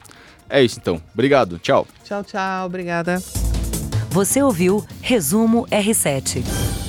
É 0.51 0.63
isso 0.63 0.79
então. 0.81 1.01
Obrigado. 1.15 1.59
Tchau. 1.59 1.87
Tchau, 2.05 2.25
tchau. 2.25 2.67
Obrigada. 2.67 3.23
Você 4.11 4.43
ouviu 4.43 4.85
Resumo 5.01 5.67
R7. 5.69 6.80